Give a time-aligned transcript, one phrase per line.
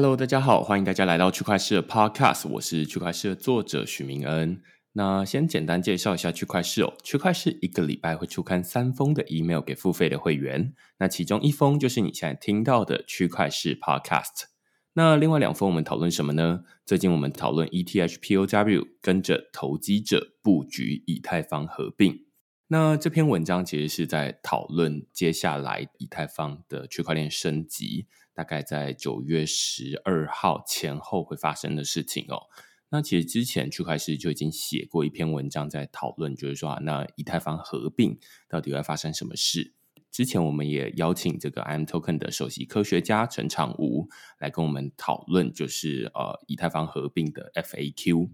[0.00, 4.62] Hello，大家好，欢迎大家来到区块市的 Podcast，我是区块市的作者许明恩。
[4.92, 14.44] 那先简单介绍一下区块市哦，区块市一个礼拜会出刊三封的 email 给付费的会员，那其中一封就是你现在听到的区块市 Podcast。
[14.92, 16.62] 那另外两封我们讨论什么呢？
[16.86, 22.24] 最近我们讨论 ETHPOW 跟着投机者布局以太坊合并。
[22.68, 28.06] 那这篇文章其实是在讨论接下来以太坊的区块链升级。
[28.38, 32.42] 大概在九月十二号前后会发生的事情哦。
[32.90, 38.16] 那其实之前区块市就已经写过一篇文章，在讨论，就是说啊，那以太坊合并
[38.48, 39.72] 到底会发生什么事？
[40.12, 48.30] 之前我们也邀请这个 I'm Token 的首席科学家陈长吴来跟我们讨论，就是呃，以太坊合并的 FAQ。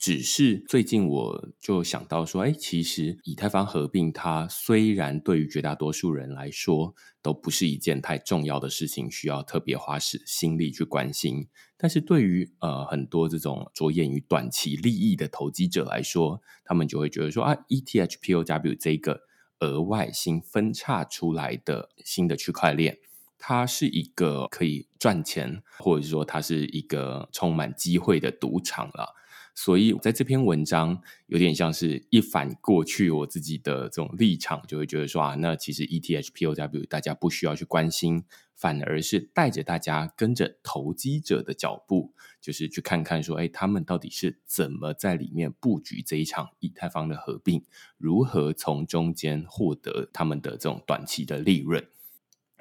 [0.00, 19.20] 只是最近我就想到说，哎，其实以太坊合并，它虽然对于绝大多数人来说都不是一件太重要的事情，需要特别花时心力去关心，但是对于呃很多这种着眼于短期利益的投机者来说，他们就会觉得说啊，ETHPOW 这个
[19.58, 22.96] 额外新分叉出来的新的区块链，
[23.36, 29.19] 它是一个可以赚钱，或者说它是一个充满机会的赌场了。
[29.54, 38.24] 所以在这篇文章有点像是一反过去我自己的这种立场，就会觉得说啊，那其实 ETHPOW 大家不需要去关心，
[38.56, 47.62] 反而是带着大家跟着投机者的脚步，就是去看看说，哎，他们到底是怎么在里面布局这一场以太坊的合并，
[47.98, 51.86] 如何从中间获得他们的这种短期的利润。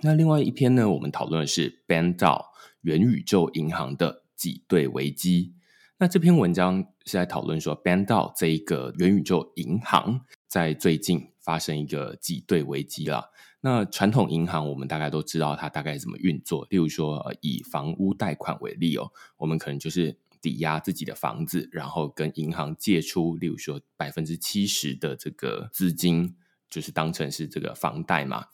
[0.01, 2.45] 那另外一篇呢，我们讨论的是 b a n d a o
[2.81, 5.53] 元宇宙银行的挤兑危机。
[6.01, 13.31] 那这篇文章是在讨论说 b a n d o 这一个元宇宙银行在最近发生一个挤兑危机了。
[13.59, 26.33] 那传统银行我们大概都知道它大概怎么运作，例如说以房屋贷款为例哦，我们可能就是抵押自己的房子，然后跟银行借出，例如说百分之七十的这个资金，
[26.69, 28.45] 就是当成是这个房贷嘛，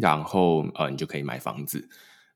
[0.00, 1.88] 然后呃你就可以买房子。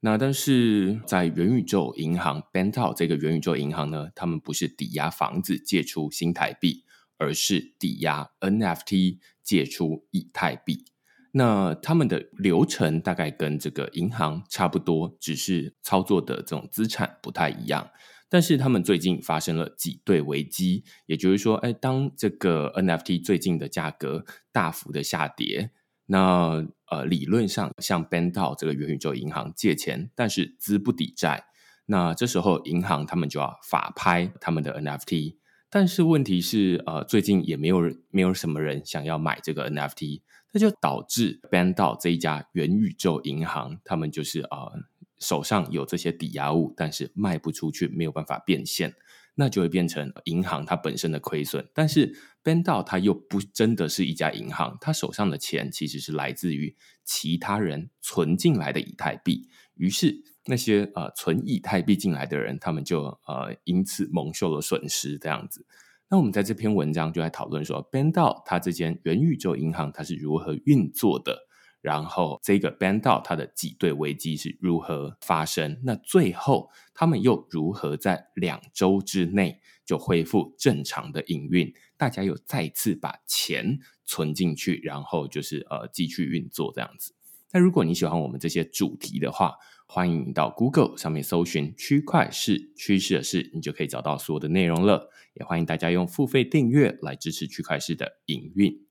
[0.07, 6.85] 那但是在元宇宙银行 Bento 这个元宇宙银行呢，他们不是抵押房子借出新台币，
[7.19, 10.85] 而是抵押 NFT 借出以太币。
[11.33, 17.91] 那他们的流程大概跟这个银行差不多，只是操作的这种资产不太一样。
[18.29, 25.73] 但是他们最近发生了挤兑危机，也就是说，哎，当这个 NFT 最近的价格大幅的下跌。
[26.07, 31.45] 那呃，理论上向 b a n d o 这个元宇宙银行借钱，但是资不抵债，
[31.87, 35.37] 那这时候银行他们就要法拍他们的 NFT。
[35.69, 44.73] 但是问题是，呃，最近也没有人，没有什么人想要买这个 NFT，那就导致 b a n d o 这一家元宇宙银行，他们就是呃
[45.19, 48.95] 手上有这些抵押物，但是卖不出去，没有办法变现。
[49.39, 52.07] 那就会变成银行它本身的亏损，但是
[52.43, 56.75] b a n d o 它又不真的是一家银行，它手上的钱其实是来自于
[57.05, 60.17] 其他人存进来的以太币，于是
[60.47, 65.67] 那些呃存以太币进来的人，他们就呃因此蒙受了损失这样子。
[66.09, 71.46] 那我们在这篇文章就在讨论说 b a n d o 它这间元宇宙银行它是如何运作的。
[71.87, 75.81] 然后这个 b a n d o 它的挤兑危机是如何发生？
[75.85, 81.73] 那最后他们又如何在两周之内就恢复正常的营运？
[81.97, 87.15] 大家又再次把钱存进去，然后就是呃继续运作这样子。
[87.53, 89.55] 那如果你喜欢我们这些主题的话，
[89.87, 95.09] 欢迎你到 Google 上面搜寻“区块市趋势的事”，你就可以找到所有的内容了。
[95.35, 98.86] 也欢迎大家用付费订阅来支持区块市的营运。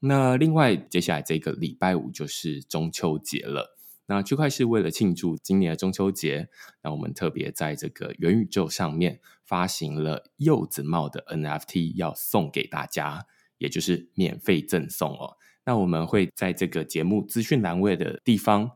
[0.00, 3.76] 那另外，接下来这个礼拜五就是中秋节了。
[4.06, 6.48] 那区块是为了庆祝今年的中秋节，
[6.82, 13.26] 那我们特别在这个元宇宙上面发行了柚子帽的 NFT，要送给大家，
[13.58, 15.36] 也就是免费赠送哦。
[15.64, 18.72] 那我们会在这个节目资讯栏位的地方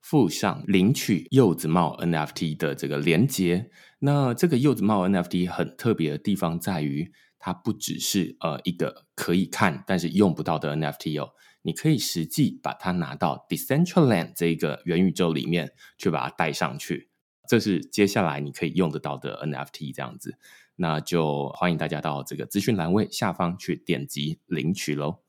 [0.00, 3.70] 附上领取柚子帽 NFT 的这个链接。
[3.98, 11.30] 那这个柚子帽 NFT 很特别的地方在于，它不只是呃一个可以看但是用不到的 NFT 哦。
[11.62, 17.10] 你可以实际把它拿到 Decentraland 这个元宇宙里面去把它带上去，
[17.48, 20.38] 这是接下来你可以用得到的 NFT 这样子，
[20.76, 25.22] 那就欢迎大家到这个资讯栏位下方去点击领取喽。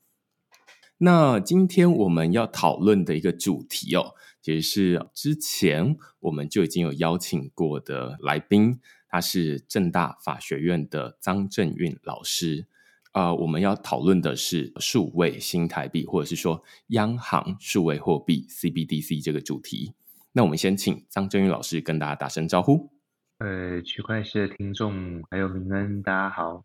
[0.98, 8.78] 那今天我们要讨论的一个主题哦，其实是之前我们就已经有邀请过的来宾，
[9.08, 12.66] 他是正大法学院的张正运老师。
[13.12, 19.94] 啊，我们要讨论的是数位新台币，或者是说央行数位货币 CBDC 这个主题。
[20.32, 22.90] 那我们先请张振宇老师跟大家打声招呼。
[23.38, 26.64] 呃，区块链的听众还有明恩，大家好。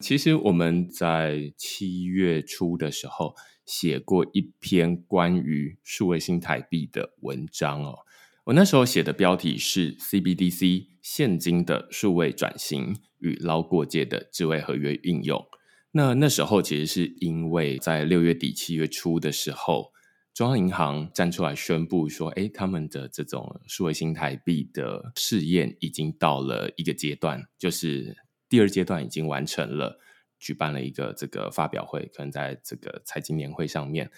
[0.00, 8.00] 其实我们在七月初的时候写过一篇关于数位新台币的文章哦。
[8.44, 15.42] 我那时候写的标题是 CBDC 现金的数位转型与捞过界的智慧合约应用。
[15.92, 19.92] 那那时候其实是因为在六月底七月初的时候，
[20.34, 28.14] 中央银行站出来宣布说，哎，他们的这种数位新台币的试验已经到了一个阶段，就是
[28.50, 29.98] 第二阶段已经完成了，
[30.38, 34.10] 举办了一个这个发表会，可能在这个财经年会上面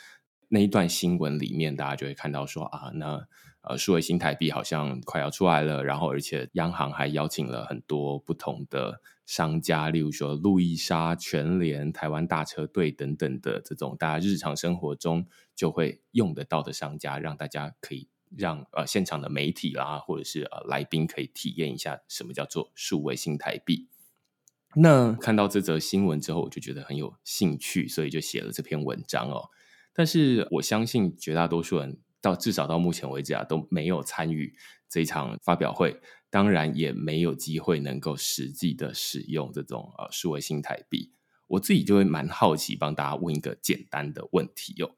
[0.49, 3.29] 那一段新闻里面，大家就会看到说啊，那。
[3.69, 15.27] 呃，数位新台币好像快要出来了，然后而且央行还邀请了很多不同的商家，例如说路易莎、全联、台湾大车队等等的这种大家日常生活中
[15.57, 23.89] 就会用得到的商家，让大家可以让呃现场的媒体啦，或者是呃来宾可以体验一下什么叫做数位新台币。
[24.77, 29.51] 那看到这则新闻之后，我就觉得很有兴趣，所以就写了这篇文章哦。
[29.93, 31.99] 但是我相信绝大多数人。
[32.27, 34.53] 到至少到目前为止啊，都没有参与
[34.89, 41.13] 这场发表会，当然也没有机会能够实际的使用这种呃数位新台币。
[41.47, 44.97] 我自己就会蛮好奇，帮大家问一个简单的问题哟，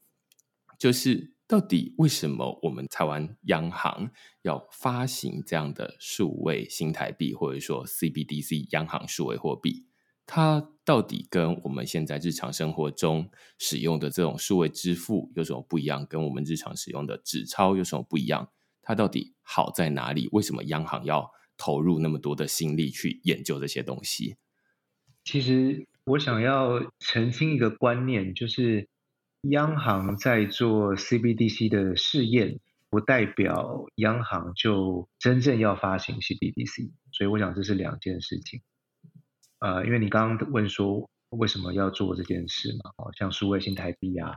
[0.78, 4.10] 就是到底为什么我们台湾央行
[4.40, 9.84] 要发行这样的数位新台币，或者说 CBDC 央行数位货币？
[10.30, 16.04] 它到底跟我们现在日常生活中使用的这种数位支付有什么不一样？
[16.04, 18.50] 跟我们日常使用的纸钞有什么不一样？
[18.82, 20.28] 它到底好在哪里？
[20.30, 24.36] 为什么央行要投入那么多的心力去研究这些东西？
[25.25, 28.86] 其实我想要澄清一个观念，就是
[29.48, 32.60] 央行在做 CBDC 的试验，
[32.90, 38.60] 不代表央行就真正要发行 CBDC，所以我想这是两件事情。
[39.60, 44.37] 呃，因为你刚刚问说为什么要做这件事嘛，哦，像数位新台币啊，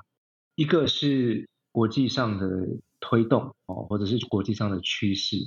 [0.55, 2.47] 一个是国际上的
[2.99, 5.37] 推动哦，或者是国际上的趋势。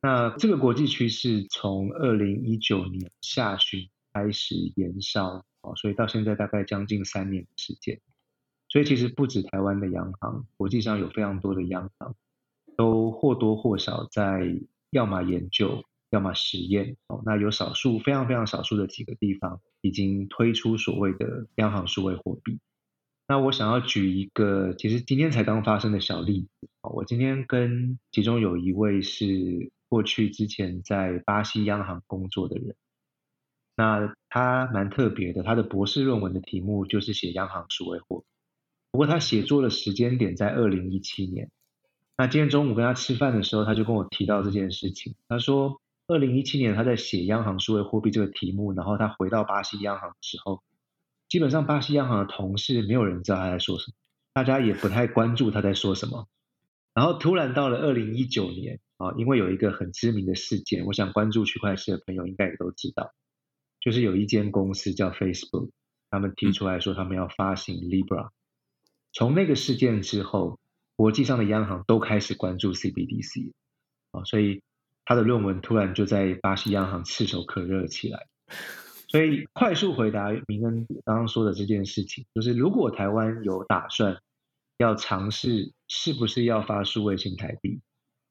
[0.00, 8.00] 那这个国际趋势从二零一九年下旬开始延烧哦，所以到现在大概将近三年的时间。
[8.68, 12.14] 所以其实不止台湾的央行，国际上有非常多的央行
[12.76, 14.60] 都或多或少在
[14.90, 15.84] 要么研究。
[16.14, 22.60] 要么实验哦，那有少数非常非常少数的几个地方已经推出所谓的央行数位货币。
[23.26, 32.76] 那我想要举一个，其实今天才刚发生的小例子我今天跟其中有一位是过去之前在巴西央行工作的人，
[33.76, 38.26] 那他蛮特别的，他的博士论文的题目就是写央行数位货币，
[38.92, 41.50] 不过他写作的时间点在二零一七年。
[42.16, 45.80] 那今天中午跟他吃饭的时候，他就跟我提到这件事情，他说。
[46.06, 50.62] 二零一七年，他在写央行数位货币这个题目，然后他回到巴西央行的时候，
[51.30, 53.94] 基本上巴西央行的同事没有人知道他在说什么，
[54.34, 56.28] 大家也不太关注他在说什么。
[56.92, 63.14] 然后突然到了二零一九年啊，因为有一个很知名的事件，我想关注区块链的朋友应该也都知道，
[63.80, 65.70] 就是有一间公司叫 Facebook，
[66.10, 68.28] 他们提出来说他们要发行 Libra。
[69.14, 70.60] 从那个事件之后，
[70.96, 73.52] 国际上的央行都开始关注 CBDC
[74.10, 74.62] 啊，所以。
[75.04, 78.26] 他的论文突然就在巴西央行炙手可热起来，
[79.08, 84.18] 所以快速回答明恩刚刚说的这件事情，就是如果台湾有打算
[84.78, 87.80] 要尝试是不是要发数位新台币，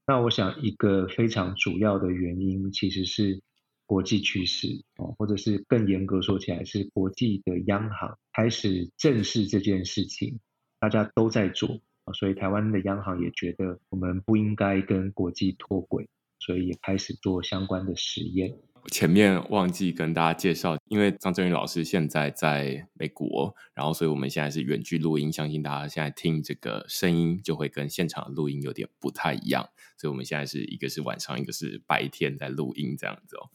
[0.05, 3.41] 那我想一个非常主要的原因其实是
[3.85, 10.39] 国际趋势哦，或者是更严格说起来是国际的央行开始正视这件事情，
[10.79, 11.79] 大家都在做，
[12.13, 16.09] 所以台湾的央行也觉得我们不应该跟国际脱轨，
[16.45, 18.53] 所以也开始做相关的实验。
[18.91, 33.49] 前面忘记跟大家介绍，因为张振宇老师现在在美国，然后所以我们现在是远距录音，相信大家现在听这个声音就会跟现场录音有点不太一样，所以我们现在是一个是晚上，一个是白天在录音这样子哦。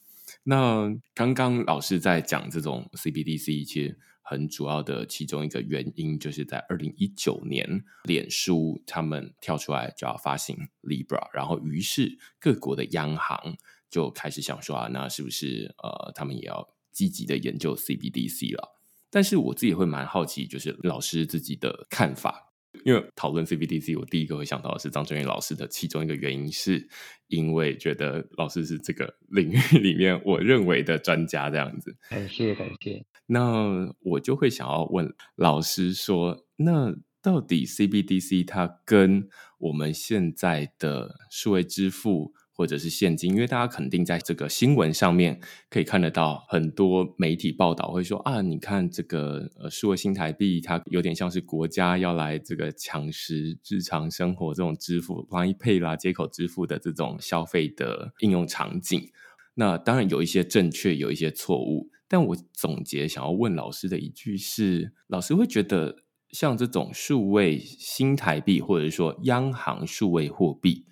[0.45, 13.57] 那刚刚老师在讲这种 CBDC，其实很主要的其中一个原因，就是在二零一九年，脸书他们跳出来就要发行 Libra，然后于是各国的央行。
[13.91, 18.79] 就开始想说啊，那是不是呃，他们也要积极的研究 CBDC 了？
[19.09, 22.48] 但是我自己会蛮好奇，就是老师自己的看法，
[22.89, 26.89] 因为讨论 CBDC，我第一个会想到的是张振宇老师的其中一个原因，是
[27.27, 31.95] 因为觉得老师是这个 领域里面我认为的专家这样子。
[32.09, 33.05] 感谢感谢。
[33.27, 39.29] 那我就会想要问老师说，那到底 CBDC 它跟
[39.59, 42.33] 我们现在的数位支付？
[42.59, 45.39] 或者是现金，因为大家肯定在这个新闻上面
[45.71, 59.09] 可以看得到很多媒体报道会说啊，你看这个呃数位新台币，它有点像是国家要来这个抢食日常生活这种支付，Line Pay 啦、接口支付的这种消费的应用场景。
[59.55, 61.89] 那当然有一些正确，有一些错误。
[62.09, 70.87] 但我总结想要问老师的一句是：老师会觉得像这种数位新台币，或者说央行数位货币。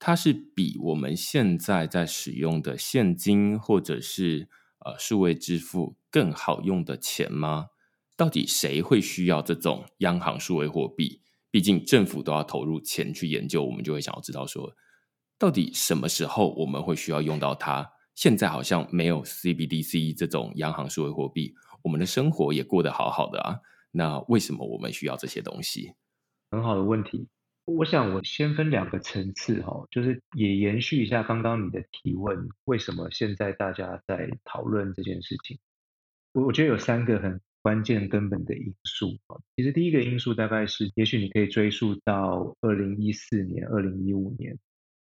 [0.00, 4.48] 它是比我们现在在使用的现金或者是
[4.84, 7.66] 呃数位支付更好用的钱吗？
[8.16, 11.20] 到底谁会需要这种央行数位货币？
[11.50, 14.74] 毕竟政府都要投入钱去研究，我们就会想要知道说，
[15.38, 17.92] 到底什么时候我们会需要用到它？
[18.14, 23.60] 现在好像没有 CBDC 这种央行数位货币，我们的生活也过得好好的啊。
[23.90, 25.92] 那为什么我们需要这些东西？
[26.50, 27.28] 很好的问题。
[27.66, 35.58] 我想我先分两个层次哈，就是也延续一下刚刚你的提问，为什么现在大家在讨论这件事情？
[36.32, 39.38] 我我觉得有三个很关键根本的因素啊。
[39.54, 44.58] 其实第一个因素大概是，也许你可以追溯到二零一四年、二零一五年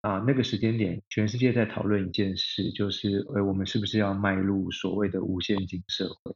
[0.01, 6.35] 啊那个时间点，全世界在讨论一件事，就是哎，我们是不是要迈入所谓的无现金社会？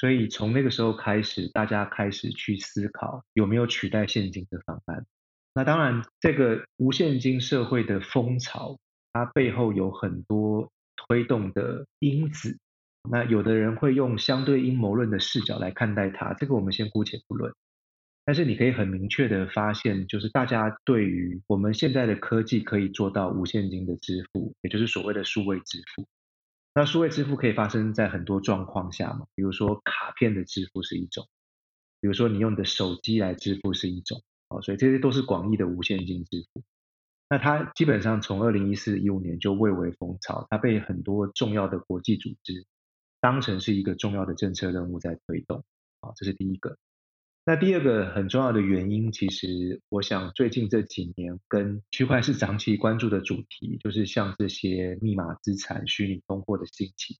[0.00, 5.04] 所以从那个时候开始，大家开始去思考有没有取代现金的方案。
[5.54, 8.78] 那当然，这个无现金社会的风潮，
[9.12, 12.56] 它背后有很多推动的因子。
[13.10, 17.52] 那有的人会用相对阴谋论的视角来看待它，这个我们先姑且不论。
[18.24, 26.06] 但是你可以很明确的发现，就是大家对于我们现在的科技可以做到无现金的支付，也就是所谓的数位支付。
[26.80, 31.28] 那数位支付可以发生在很多状况下嘛，比如说卡片的支付是一种，
[32.00, 36.62] 比如说你用你的手机来支付是一种，哦，所以这些都是广义的无现金支付。
[37.28, 42.64] 那它基本上从二零一四一五年就蔚为风潮，它被很多重要的国际组织
[43.20, 45.62] 当成是一个重要的政策任务在推动，
[46.00, 46.78] 啊，这是第一个。
[47.50, 57.18] 那第二个很重要的原因，其实我想最近这几年跟区块市长期关注的主题，就是像这些密码资产、虚拟通货的兴起，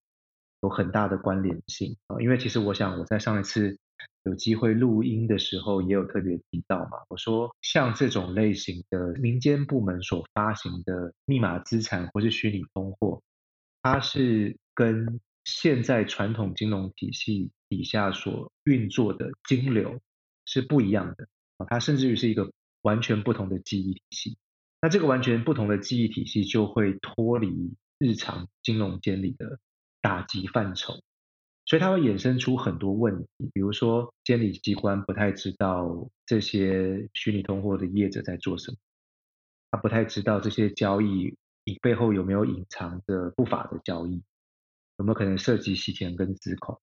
[0.62, 2.20] 有很大的关联性啊。
[2.20, 3.76] 因为其实我想我在上一次
[4.22, 13.20] 有机会录音的时候，也有特别提到嘛，我说像这种类型的民间部门所发行的密码资产或是虚拟通货，
[13.82, 19.99] 它是跟现在传统金融体系底下所运作的金流。
[20.52, 21.28] 是不一样的
[21.59, 22.50] 啊，它甚至于是一个
[22.83, 24.37] 完全不同的记忆体系。
[24.83, 29.61] 那这个完全不同的记忆体系就会脱离日常金融监理的
[30.00, 30.95] 打击范畴，
[31.66, 33.50] 所以它会衍生出很多问题。
[33.52, 38.78] 比如说，监理机关不太知道这些虚拟通货的业者在做什么，
[39.71, 44.23] 他不太知道这些交易你背后有没有隐藏着不法的交易，
[44.97, 46.80] 有没有可能涉及洗钱跟资控。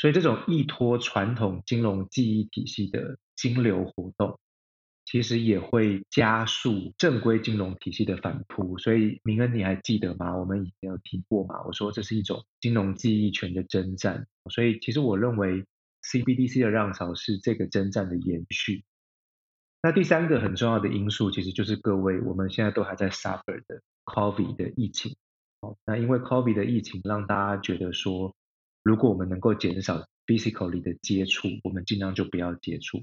[0.00, 4.38] 所以，这种依托传统金融记忆体系的金流活动，
[5.04, 8.78] 其实也会加速正规金融体系的反扑。
[8.78, 10.36] 所以，明恩，你还记得吗？
[10.36, 11.64] 我们以前有提过嘛？
[11.66, 14.28] 我说这是一种金融记忆权的征战。
[14.52, 15.64] 所以，其实我认为
[16.04, 18.84] CBDC 的浪潮是这个征战的延续。
[19.82, 25.16] 那第三个很重要的因素，其实就是各位我们现在都还在 suffer 的 COVID 的疫情。
[25.84, 28.36] 那因为 COVID 的疫情，让大家觉得说。
[28.88, 33.02] 如果我们能够减少 physically 的接触，我们尽量就不要接触。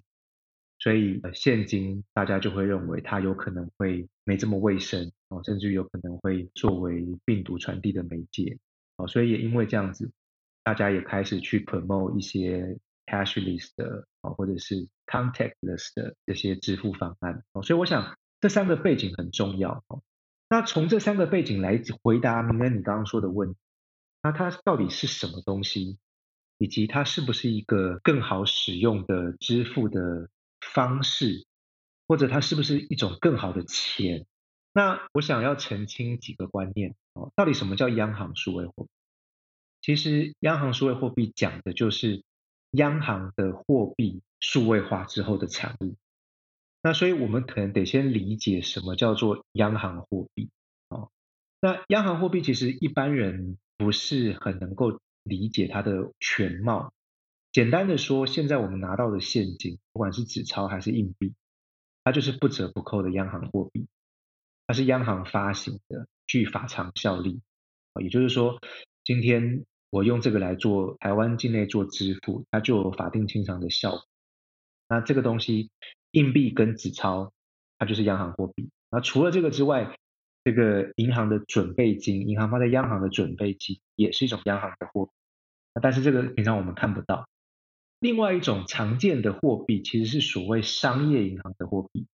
[0.79, 8.57] 所以现今大家就会认为它有可能会没这么卫生哦，甚至有可能会作为病毒传递的媒介
[8.97, 9.07] 哦。
[9.07, 10.11] 所以也因为这样子，
[10.63, 17.61] 大家也开始去 promote 一些 cashless 的哦，或者是 contactless 的这些支付方案哦。
[17.61, 20.01] 所以我想这三个背景很重要哦。
[20.49, 23.59] 那从这三个背景来回答明恩你刚刚说的问题，
[24.25, 25.99] 那它到底是什么东西，
[26.57, 31.45] 以及它是不是一个更好使用的支付的方式，
[32.07, 34.25] 或者它是不是一种更好的钱？
[34.73, 38.89] 那我想要澄清几个观念哦，到底什么叫央行数位货币？
[39.83, 42.23] 其实央行数位货币讲的就是
[42.71, 45.97] 央行的货币数位化之后的产物。
[46.81, 50.49] 那所以我们可能得先理解什么叫做央行货币
[50.89, 51.11] 哦。
[51.61, 56.93] 那央行货币其实一般人不是很能够理解它的全貌。
[57.51, 61.33] 简单的说，现在我们拿到的现金，不管是纸钞还是硬币，
[62.03, 63.87] 它就是不折不扣的央行货币。
[64.67, 67.41] 它是央行发行的，具法偿效力。
[68.01, 68.59] 也就是说，
[69.03, 74.03] 今天我用这个来做台湾境内做支付，它就有法定清偿的效果。
[74.89, 75.69] 那这个东西，
[76.11, 77.31] 硬币跟纸钞，
[77.77, 78.69] 它就是央行货币。
[78.91, 79.97] 那除了这个之外，
[80.45, 85.11] 这个银行的准备金，银行放在央行的准备金，也是一种央行的货币。
[85.81, 87.27] 但是这个平常我们看不到。
[87.99, 92.05] 另外一种常见的货币，其实是所谓商业银行的货币。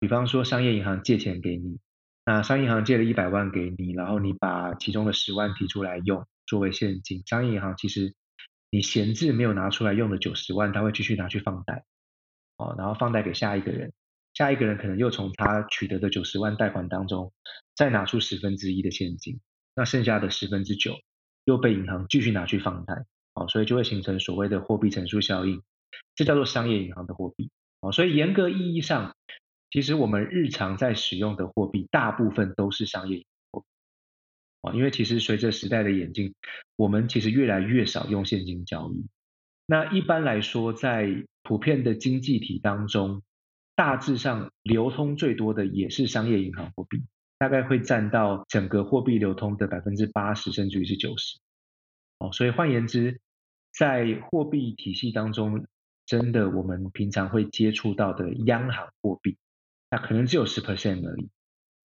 [0.00, 1.78] 比方说，商业银行借钱给你。
[2.24, 7.22] 那商业银行借了一百万给你，然后你把其中的十万提出来用作为现金。
[7.24, 8.14] 商业银行其实
[8.68, 11.84] 你闲置没有拿出来用的九十万，他会继续拿去放贷，
[12.56, 13.92] 哦，然后放贷给下一个人，
[14.34, 17.32] 下一个人可能又从他取得的九十万贷款当中
[17.76, 19.38] 再拿出十分之一的现金，
[19.74, 20.98] 那剩下的十分之九
[21.44, 23.04] 又被银行继续拿去放贷，
[23.34, 25.62] 哦，所以就会形成所谓的货币乘数效应，
[26.14, 29.14] 这叫做商业银行的货币，哦，所以严格意义上。
[29.68, 33.66] 其实我们日常在使用的货币，大部分都是商业货币
[34.62, 36.34] 啊，因为其实随着时代的演进，
[36.76, 39.06] 我们其实越来越少用现金交易。
[39.66, 43.22] 那一般来说，在普遍的经济体当中，
[43.74, 47.02] 大致上流通最多的也是商业银行货币，
[47.38, 51.38] 大概会占到整个货币流通的百分之八十，甚至于是九十。
[52.18, 53.20] 哦，所以换言之，
[53.76, 55.66] 在货币体系当中，
[56.06, 59.36] 真的我们平常会接触到的央行货币。
[59.90, 61.28] 那可能只有十 percent 而已。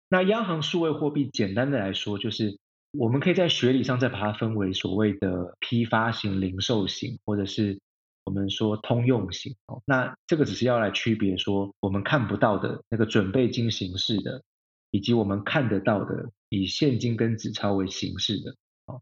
[0.09, 2.59] 那央行数位货币，简单的来说，就是
[2.91, 7.79] 我们可以在学理上再把它分为所谓的批发型、零售型，或者是
[8.23, 9.55] 我们说通用型。
[9.65, 14.43] 哦，那这个只是要来区别说，我们看不到的那个准备金形式的，
[14.91, 18.55] 以及我们看得到的以现金跟纸钞为形式的。
[18.85, 19.01] 哦，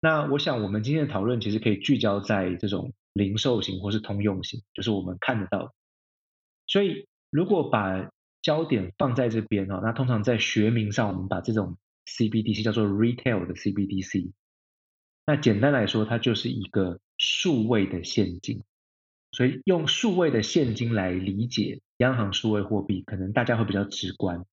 [0.00, 5.74] 那我想我们今天的讨论其实可以聚焦在这种零售型或是通用型，就是我们看得到。
[6.66, 8.10] 所以如果把
[8.42, 14.32] 焦点放在这边哦，那通常在学名上，我们把这种 CBDC 叫做 retail 的 CBDC。
[15.26, 18.62] 那简单来说，它就是一个数位的现金。
[19.32, 24.44] 所以用数位的现金来理解央行数位货币，可能大家会比较直观。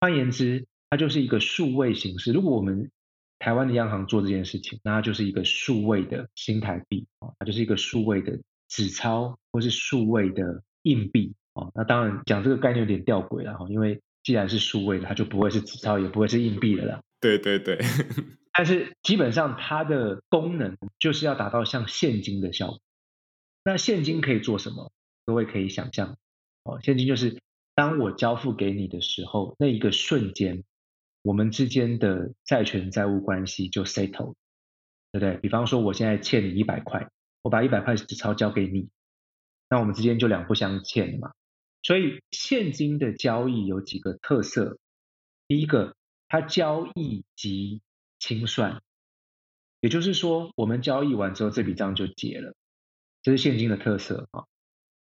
[0.00, 2.32] 换言之，它就是一个数位形式。
[2.32, 2.90] 如果我们
[3.38, 11.34] 台湾的央行做这件事情，那它就是一个数位的新台币啊，它就是一个数位的纸钞或是数位的硬币。
[11.52, 17.02] 啊，那当然讲这个概念有点吊诡了哈，因为既然是数位的，它就不会是纸钞，也不会是硬币的啦。
[17.20, 17.78] 对对对。
[18.56, 22.80] 但是基本上它的功能就是要达到像现金的效果。
[23.64, 24.92] 那现金可以做什么？
[25.26, 26.16] 各位可以想象，
[26.62, 27.38] 哦，现金就是
[27.80, 30.64] 当我交付给你的时候，那一个瞬间，
[31.22, 34.34] 我们之间的债权债务关系就 settle，
[35.12, 35.38] 对不对？
[35.38, 38.90] 比方说我现在欠你一百块，我把一百块纸钞交给你，
[39.70, 41.32] 那我们之间就两不相欠了嘛。
[41.82, 44.78] 所以现金的交易有几个特色，
[45.48, 45.96] 第一个，
[46.28, 47.80] 它交易即
[48.18, 48.82] 清算，
[49.80, 52.54] 也就是说，我们交易完之后，这笔账就结了，
[53.22, 54.44] 这是现金的特色啊。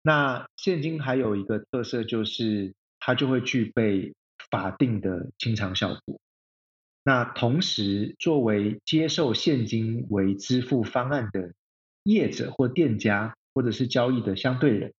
[0.08, 4.14] 那现金还有一个特色就是，它就会具备
[4.50, 6.18] 法定的清偿效果。
[7.04, 11.52] 那同时，作为接受现金为支付方案的
[12.04, 14.94] 业者或店家，或者是交易的相对人。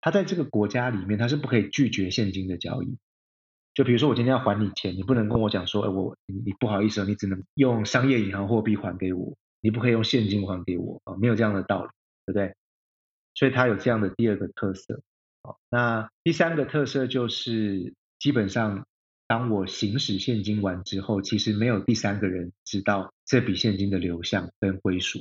[0.00, 2.96] 他在这个国家里面，他是不可以拒绝现金的交易。
[3.74, 11.90] 就比如说，我今天要还你钱，你不能跟我讲说，哎，我你你不好意思，你只能用商业银行货币还给我，你不可以用现金还给我啊，没有这样的道理，
[12.24, 12.54] 对不对？
[13.34, 15.02] 所以它有这样的第二个特色。
[15.42, 18.86] 好，那第三个特色就是，基本上
[19.26, 25.18] 当我行使现金完之后，其实没有第三个人知道这笔现金的流向跟归属，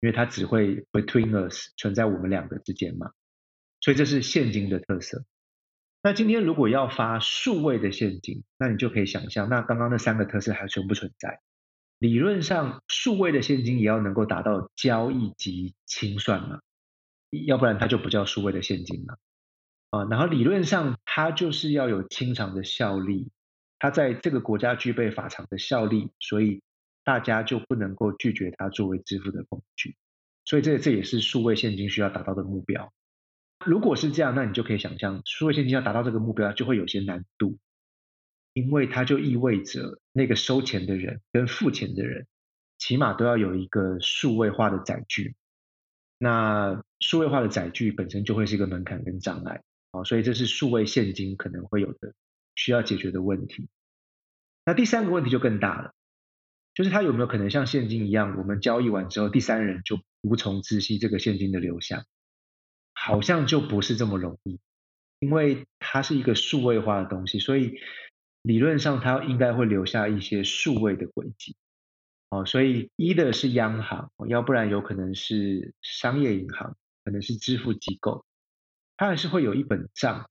[0.00, 3.10] 因为它只会 between us 存在我们两个之间嘛。
[3.80, 5.24] 所以这是现金的特色。
[6.02, 11.40] 那今天如果要发数位的现金，那你就可以想象，那刚刚那三个特色还存不存在？
[11.98, 16.60] 理论上，数位的现金也要能够达到交易及清算嘛，
[17.30, 19.16] 要不然它就不叫数位的现金嘛。
[19.90, 23.30] 啊，然后理论上它就是要有清偿的效力，
[23.78, 26.62] 它在这个国家具备法偿的效力，所以
[27.04, 29.96] 大家就不能够拒绝它作为支付的工具。
[30.44, 32.92] 所以这这也是数位现金需要达到的目标。
[33.64, 37.58] 如果是这样，那你就可以想象，数位现金要达到这个目标就会有些难度，
[38.52, 42.26] 因为它就意味着那个收钱的人跟付钱的人，
[42.78, 45.34] 起码都要有一个数位化的载具。
[46.18, 49.62] 那数位化的载具本身就会是一个门槛跟障碍。
[49.92, 52.14] 好，所以这是数位现金可能会有的
[52.54, 53.68] 需要解决的问题。
[54.66, 55.94] 那第三个问题就更大了，
[56.74, 62.04] 就是它有没有可能像现金一样，我们交易完之后，第三人就无从知悉这个现金的流向？
[62.92, 64.58] 好像就不是这么容易，
[65.20, 67.78] 因为它是一个数位化的东西，所以
[68.42, 71.56] 理论上它应该会留下一些数位的轨迹。
[72.28, 76.76] 哦，所以一的是央行，要不然有可能是商业银行，
[77.08, 78.26] 可能是支付机构。
[78.98, 80.28] 它还是会有一本账，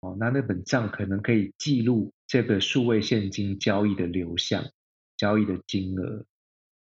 [0.00, 4.70] 哦，那那本账可能可以记录这个数位现金交易的流向、
[5.16, 6.26] 交易的金额、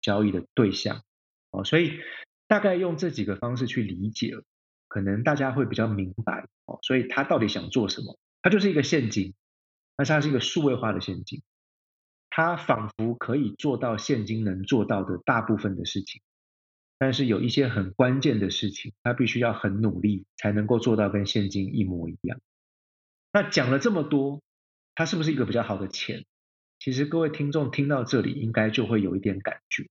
[0.00, 1.04] 交易的对象，
[1.52, 2.00] 哦，所以
[2.48, 4.32] 大概用这几个方式去理解，
[4.88, 8.18] 可能大家会比较明白，哦，所以他到底想做什么？
[8.42, 9.34] 它就是一个现金，
[9.94, 11.42] 但是它是一个数位化的现金，
[12.28, 16.20] 它仿佛可以做到现金能做到的大部分的事情。
[16.98, 22.40] 但是有一些很关键的事情，他必须要很努力才能够做到跟现金一模一样。
[23.32, 24.42] 那讲了这么多，
[24.94, 26.24] 它是不是一个比较好的钱？
[26.80, 29.88] 其实各位听众听到这里，应该就会有一点感觉。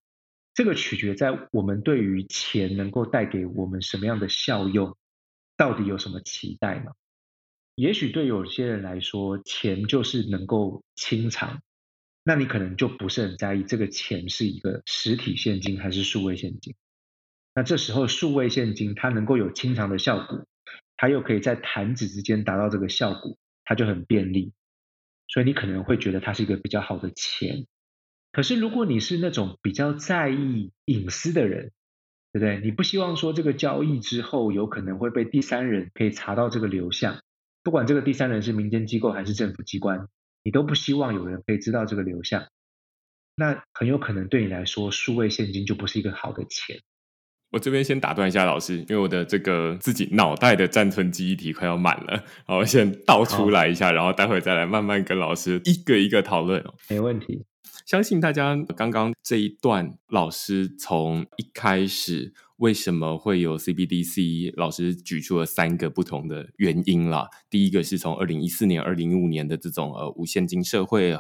[0.54, 4.98] 这个取决在我们对于钱能够带给我们什么样的效用，
[5.56, 6.92] 到底有什么期待呢？
[7.76, 11.62] 也许对有些人来说，钱就是能够清偿，
[12.24, 16.76] 那你可能就不是很在意这个钱是一个实体现金还是数位现金。
[17.58, 20.46] 那这时候数位现金它能够有清偿的效果，
[20.96, 24.54] 它又可以在弹指之间达到这个效果，它就很便利，
[25.28, 27.66] 所以你可能会觉得它是一个比较好的钱。
[28.32, 31.72] 可是如果你是那种比较在意隐私的人，
[32.32, 32.62] 对不对？
[32.64, 37.24] 你不希望说这个交易之后有可能会被第三人可以查到这个流向，
[37.64, 40.08] 不管这个第三人是民间机构还是政府机关，
[40.44, 42.50] 你都不希望有人可以知道这个流向，
[43.36, 46.84] 那很有可能对你来说，数位现金就不是一个好的钱。
[47.52, 56.74] 我这边先打断一下老师，因为我的这个自己脑袋的暂存记忆体快要满了，然后先倒出来一下，然后待会再来慢慢跟老师一个一个讨论哦。
[56.90, 57.46] 没问题，
[57.86, 67.30] 相信大家刚刚这一段老师从一开始为什么会有 CBDC，老师举出了三个不同的原因啦。
[67.50, 71.18] 第一个是从二零一四年、二零一五年的这种呃无现金社会。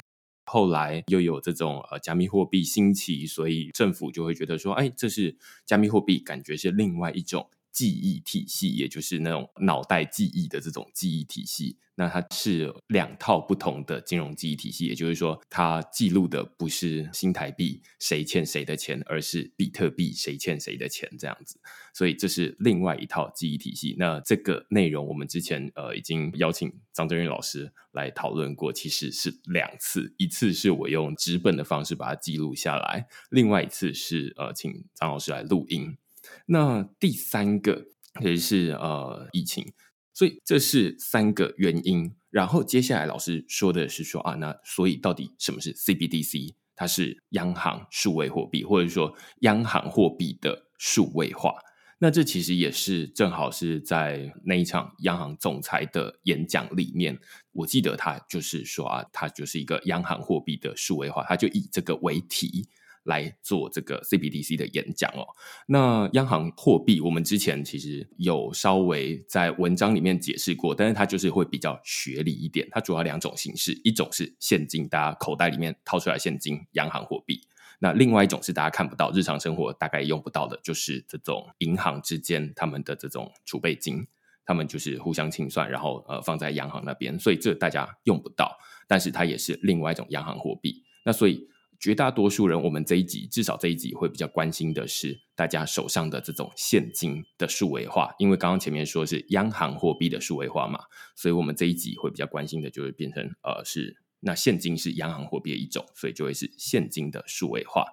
[0.49, 7.49] 后来又有这种呃加密货币兴起，所以政府就会觉得说，哎，这是加密货币，感觉是另外一种。
[7.77, 14.87] 记忆体系，也就是那种脑袋记忆的这种记忆体系，那它是两套不同的金融记忆体系。
[14.87, 21.59] 也就是说，它记录的不是新台币谁欠谁的钱，而是比特币谁欠谁的钱这样子。
[21.93, 23.95] 所以这是另外一套记忆体系。
[23.99, 35.95] 那这个内容我们之前呃已经邀请张振宇老师来讨论过，其实是两次，一次是我用纸本的方式把它记录下来，另外一次是呃请张老师来录音。
[36.45, 37.87] 那第三个
[38.21, 39.73] 也是呃疫情，
[40.13, 42.13] 所以这是三个原因。
[42.29, 46.55] 然后接下来老师说的是说啊，那所以到底什么是 CBDC？
[46.75, 51.55] 它是央行数位货币，或者说央行货币的数位化。
[51.99, 57.17] 那这其实也是正好是在那一场央行总裁的演讲里面，
[57.53, 62.69] 我记得他就是说啊，他就是一个央行货币的数位化，他就以这个为题。
[63.07, 65.25] 来做这个 CBDC 的演讲哦。
[65.65, 72.67] 那央行货币，我们之前其实有稍微在文章里面解释过，但是它就是会比较学理一点。
[72.69, 77.35] 它主要两种形式，一种是现金，大家口袋里面掏出来现金，央行货币；
[77.79, 84.05] 那另外一种是大家看不到，日常生活大概用不到的，就是这种银行之间他们的这种储备金，
[84.45, 90.83] 他们就是互相清算，然后呃放在央行那边，所以这大家用不到，但是它也是另外一种央行货币。
[91.05, 91.47] 那所以。
[91.79, 100.79] 绝大多数人，我们这一集至少这一集会比较关心的是大家手上的这种现金的数位化，因为刚刚前面说是央行货币的数位化嘛，
[101.15, 107.85] 所以我们这一集会比较关心的就是变成呃是那现金是央行货币的一种，所以就会是现金的数位化。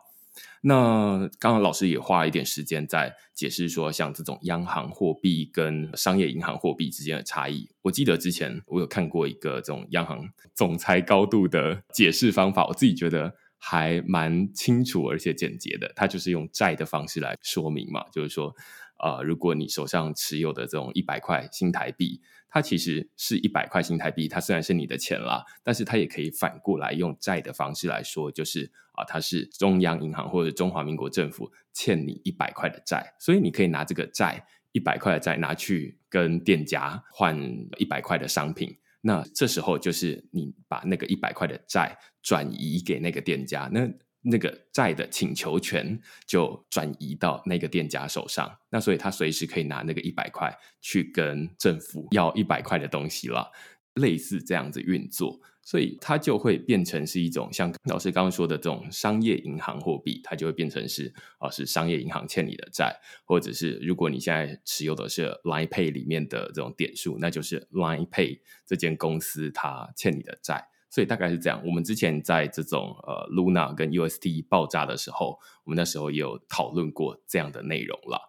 [0.63, 7.69] 那刚刚老师也花了一点时间在解释说，像这种央行货币跟商业银行货币之间的差异。
[7.83, 13.37] 我记得之前我有看过一个这种央行总裁高度的解释方法，我自己觉得。
[13.67, 18.55] 还蛮清楚而且简洁的，它就是用债的方式来说明嘛，就是说，
[19.03, 37.35] 呃，如果你手上持有的这种一百块新台币，它其实是一百块新台币，它虽然是你的钱啦，但是它也可以反过来用债的方式来说，就是啊，它是中央银行或者中华民国政府欠你一百块的债，所以你可以拿这个债一百块的债拿去跟店家换
[37.79, 38.77] 一百块的商品。
[39.07, 43.87] 那这时候就是你把那个一百块的债转移给那个店家，那
[44.23, 48.51] 那个债的请求权就转移到那个店家手上。
[48.71, 53.53] 那所以他随时可以拿那个一百块去跟政府要一百块的东西了，
[53.97, 55.39] 类似这样子运作。
[55.65, 70.69] 所以它就会变成是一种像老师刚刚说的这种商业银行货币，它就会变成是啊是商业银行欠你的债，或者是如果你现在持有的是 Line Pay 里面的这种点数，那就是 Line Pay 这间公司它欠你的债。
[70.91, 71.61] 所以大概是这样。
[71.67, 78.21] 我们之前在这种呃 Luna 跟 UST 爆炸的时候，我们那时候也有讨论过这样的内容了。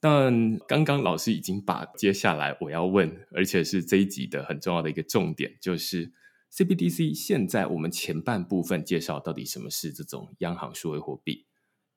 [0.00, 6.12] 但刚刚老师已经把接下来我要问，而且是这一集的很重要的一个重点，就是。
[6.52, 11.46] CBDC 现在我们前半部分介绍到底什么是这种央行数位货币，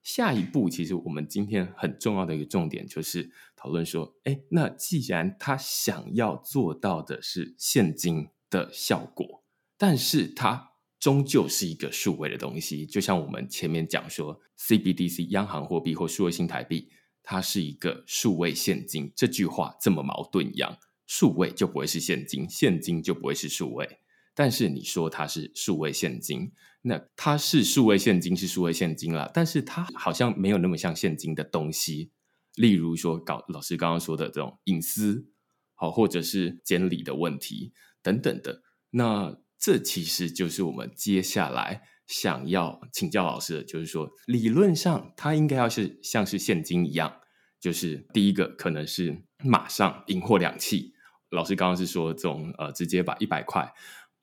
[0.03, 9.43] 下一步其实我们今天很重要的一个重点就是讨论说，哎，那既然他想要做到的是现金的效果，
[9.77, 16.89] 但是它终究是一个数位的东西，就像我们前面讲说，CBDC 央行货币或数位新台币，
[17.23, 23.97] 它是一个数位现金，这句话这么矛盾一样，数位就不会是现金，现金就不会是数位。
[24.35, 32.11] 但是你说它是数位现金，那它是数位现金是数位现金了，但是它好像没有那么像现金的东西。
[32.55, 35.27] 例如说，搞老师刚刚说的这种隐私，
[35.73, 38.61] 好，或者是监理的问题等等的。
[38.91, 47.21] 那这其实就是我们接下来想要请教老师的，就是说，理论上它应该要是像是现金一样，
[47.59, 50.91] 就是第一个可能是马上银货两讫。
[51.31, 53.73] 老师刚刚是说这种呃，直接把一百块。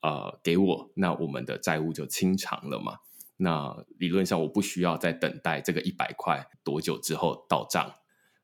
[0.01, 2.97] 呃，给我，那我们的债务就清偿了嘛？
[3.37, 7.93] 那理论上我不需要再等待这个一百块多久之后到账。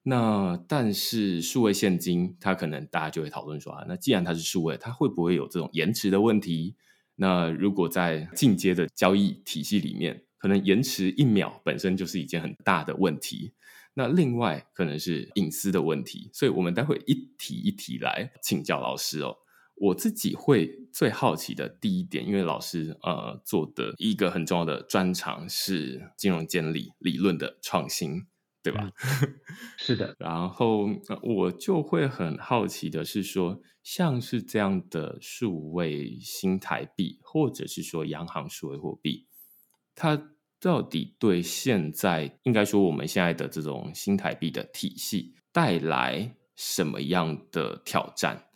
[0.04, 6.76] 那但是数位现金，它可能大家就会讨论说啊，那既然它是数位，它会不会有这种延迟的问题？
[7.16, 13.54] 那如果在进阶的交易体系里面，可能延迟一秒本身就是一件很大的问题。
[13.96, 19.38] 那另外可能是隐私的问题，所以我们待会一题一题来请教老师哦。
[19.76, 28.26] 我自己会最好奇的第一点，因为老师呃做的一个很重要的专长是金融监理理论的创新，
[28.64, 28.90] 对吧？
[29.78, 30.16] 是的。
[30.18, 30.90] 然后
[31.22, 39.28] 我就会很好奇的是说，像是这样的数位新台币，或者是说央行数位货币，
[39.94, 48.47] 它到底对现在应该说我们现在的这种新台币的体系带来什么样的挑战？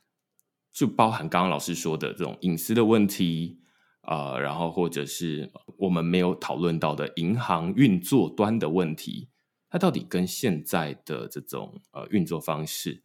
[0.74, 3.60] 就包含刚刚老师说的这种隐私的问题
[4.02, 9.30] 啊，然后或者是我们没有讨论到的银行运作端的问题，
[9.70, 13.04] 它到底跟现在的这种呃运作方式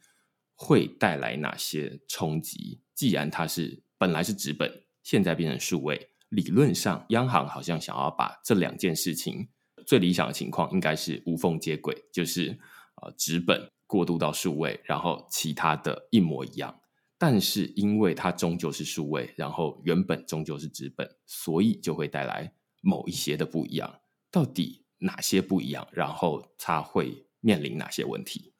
[0.54, 2.80] 会带来哪些冲击？
[2.94, 9.48] 既然它是本来是纸本，现在变成数位，理论上央行好像想要把这两件事情
[9.84, 12.58] 最理想的情况应该是无缝接轨，就是
[13.02, 16.80] 呃纸本过渡到数位，然后其他的一模一样。
[17.18, 22.52] 但是因为它终究是数位，然后原本终究是纸本，所以就会带来
[22.82, 24.00] 某一些的不一样。
[24.30, 25.86] 到底哪些不一样？
[25.92, 28.52] 然后它会面临哪些问题？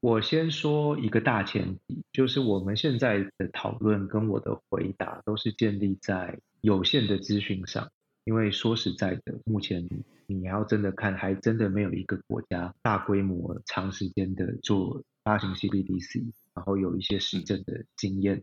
[0.00, 7.88] 我先说一个大前提，就是我们现在的讨论跟我的回答都是建立在有限的资讯上。
[8.24, 9.88] 因为说实在的，目前
[10.26, 16.32] 你要真的看，还真的没有一个国家大规模、长时间的做发行 CBDC。
[16.56, 18.42] 然后有一些实证的经验，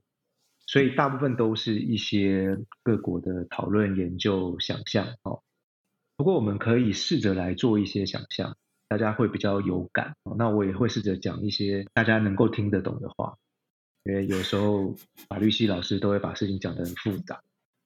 [0.68, 5.08] 所以大部分都是一些各国的讨论、研究、想象。
[5.24, 5.42] 哦，
[6.16, 8.56] 不过我们可以试着来做一些想象，
[8.88, 10.16] 大家会比较有感。
[10.38, 13.36] 那我也会试着讲一些大家能够听得懂的话，
[14.04, 14.96] 因为有时候
[15.28, 17.42] 法律系老师都会把事情讲得很复杂。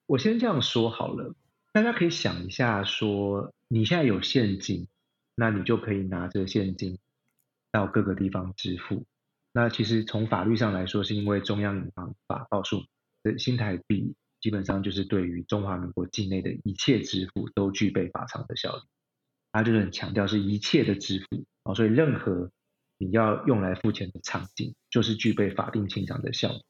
[0.07, 1.35] 我先这样说好了，
[1.71, 4.87] 大家可以想一下，说你现在有现金，
[5.35, 6.99] 那你就可以拿着现金
[7.71, 9.05] 到各个地方支付。
[9.57, 12.83] 那其实从法律上来说，是因为中央银行法告诉，
[13.23, 18.83] 的新台币基本上就是对于中华民国境内的一切支付都具备法偿的效力。
[19.51, 22.51] 它就是很强调是一切的支付啊，所以任何
[22.99, 26.61] 你要用来付钱的场景，就是具备法定清偿的效力。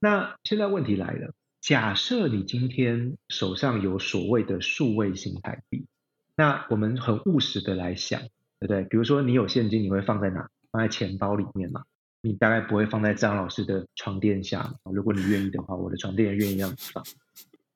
[0.00, 5.86] 那现在问题来了，假设你今天手上有所谓的数位新台币，
[6.34, 8.22] 那我们很务实的来想，
[8.58, 8.82] 对不对？
[8.82, 10.50] 比如说你有现金，你会放在哪？
[10.72, 11.84] 放在钱包里面嘛？
[12.22, 14.74] 你大概不会放在张老师的床垫下。
[14.84, 17.04] 如果你愿意的话，我的床垫也愿意让你放。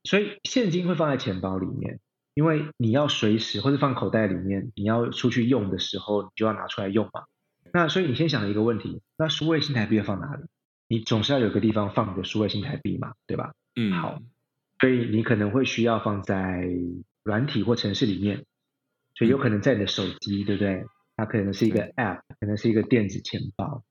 [0.05, 2.01] 所以现金会放在钱包里面，
[2.35, 7.25] 因为你要随时或者放口袋里面，你要出去用的时候，你就要拿出来用嘛。
[7.73, 10.45] 那所以你先想一个问题，那数位新台币要放哪里？
[10.89, 13.53] 你总是要有个地方放你的数位新台币嘛，对吧？
[13.75, 14.23] 嗯，好。
[14.81, 16.69] 所以你可能会需要放在
[17.25, 18.45] 软体或城市里面，
[19.17, 20.85] 所以有可能在你的手机，对不对？
[21.17, 23.83] 它可能是一个 App，可能是一个电子钱包，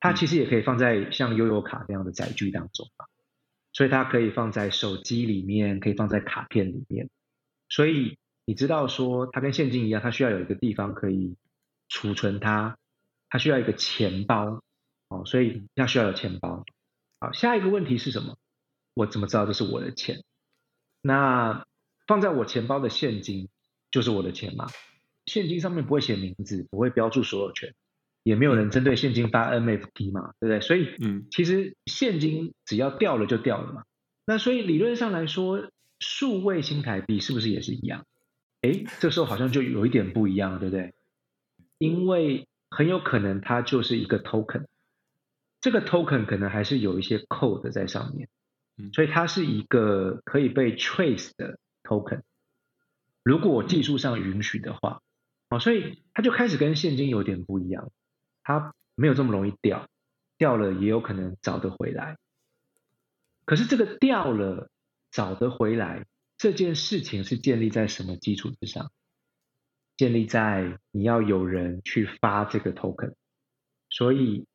[0.00, 3.06] 它其实也可以放在像悠游卡那样的载具当中嘛。
[3.72, 7.08] 所以它可以放在手机里面，可以放在卡片里面。
[7.68, 11.36] 所以你知道说，它跟现金一样，它需要有一个地方可以
[11.88, 12.76] 储存它，
[13.28, 14.60] 它需要一个钱包
[15.08, 16.64] 哦，所以要需要有钱包。
[17.20, 18.36] 好，下一个问题是什么？
[18.94, 20.24] 我怎么知道这是我的钱？
[21.00, 21.64] 那
[22.08, 23.48] 放在我钱包的现金
[23.92, 24.66] 就是我的钱吗？
[25.26, 27.72] 现金上面不会写名字，不会标注所有权。
[28.22, 30.60] 也没有人针对现金发 NFT 嘛，对不对？
[30.60, 33.84] 所以，嗯，其实现金只要掉了就掉了嘛。
[34.26, 38.06] 那所以理论上来说，数位新台币是不是也是一样？
[38.62, 40.94] 哎，这时候好像就有一点不一样，对不对？
[41.78, 44.66] 因为很有可能它就是一个 token，
[45.62, 48.28] 这个 token 可能还是有一些 code 在上面，
[48.92, 52.20] 所以它是一个可以被 trace 的 token。
[53.24, 55.00] 如果技术上允许的话，
[55.48, 57.90] 哦，所以它就开始跟现金有点不一样。
[58.58, 59.88] 它没有这么容易掉，
[60.38, 62.16] 掉了也有可能找得回来。
[63.44, 64.70] 可是这个掉了
[65.10, 68.90] 找得回来这件事情是建立在什么基础之上？
[69.96, 73.14] 建立在你要有人去发这个 token。
[73.90, 74.46] 所以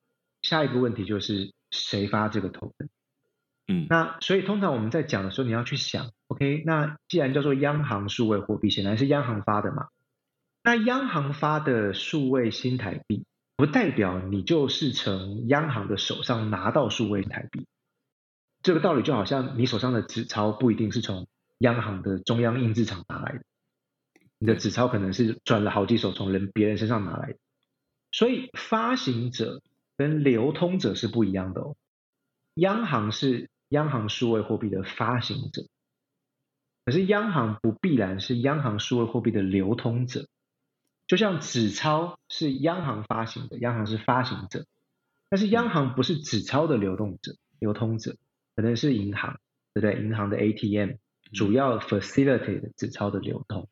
[0.41, 2.87] 下一个问题就是谁发这个 token？
[3.67, 9.87] 嗯，那所以通常我们在讲的时候，你要去想，OK，那既然叫做央行数位货币，显然是央行发的嘛。
[10.63, 13.25] 那央行发的数位新台币。
[13.57, 17.67] 不代表你就是从央行的手上拿到数位台币，
[18.61, 21.27] 这个道理就好像你手上的纸钞不一定是从
[21.59, 23.45] 央行的中央印制厂拿来的，
[24.39, 27.39] 你的纸钞可能是转了好几手从人别人身上拿来的，
[28.11, 29.61] 所以发行者
[29.95, 31.77] 跟流通者是不一样的哦。
[32.55, 35.63] 央行是央行数位货币的发行者，
[36.83, 40.27] 可是央行不必然是央行数位货币的流通者。
[41.07, 44.65] 就像纸钞是央行发行的，央行是发行者，
[45.29, 48.15] 但是央行不是纸钞的流动者、流通者，
[48.55, 49.39] 可能是银行，
[49.73, 50.03] 对不对？
[50.03, 50.93] 银行的 ATM
[51.33, 53.67] 主要 facilitate 纸钞的流通，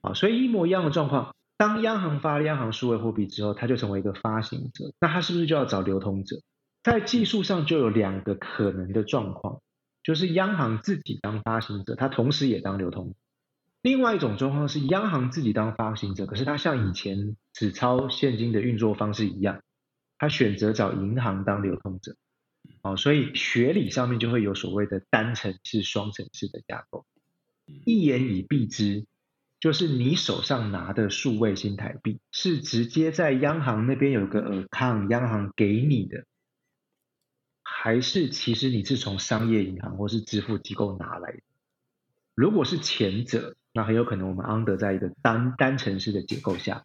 [0.00, 6.36] 啊，所以一模一样的状况，当央行发了央行数位货币之后，它就成为一个发行者，那它是不是就要找流通者？
[6.82, 9.60] 在技术上就有两个可能的状况，
[10.02, 13.14] 就是央行自己当发行者，它同时也当流通。
[13.82, 19.60] 另外一种状况是央行自己当发行者，可是它像以前纸钞现金的运作方式一样，
[20.18, 22.16] 它选择找银行当流通者，
[22.82, 27.04] 哦，所以学理上面就会有所谓的单层式、双层式的架构。
[27.66, 29.04] 一言以蔽之，
[29.58, 36.24] 就是你手上拿的数位新台币是直接在央行那边有个 account，央行给你的，
[37.64, 41.40] 还是其实你是从商业银行或是支付机构拿来的？
[42.34, 46.84] 如果是前者，那很有可能我们 under 在一个单单层式的结构下，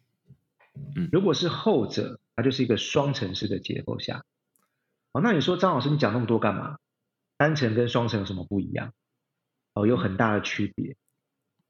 [0.96, 4.24] 嗯，如果是后者，它就是一个双层式的结构下。
[5.12, 6.78] 哦，那你说张老师，你讲那么多干嘛？
[7.38, 8.94] 单层跟双层有什么不一样？
[9.74, 10.96] 哦，有很大的区别。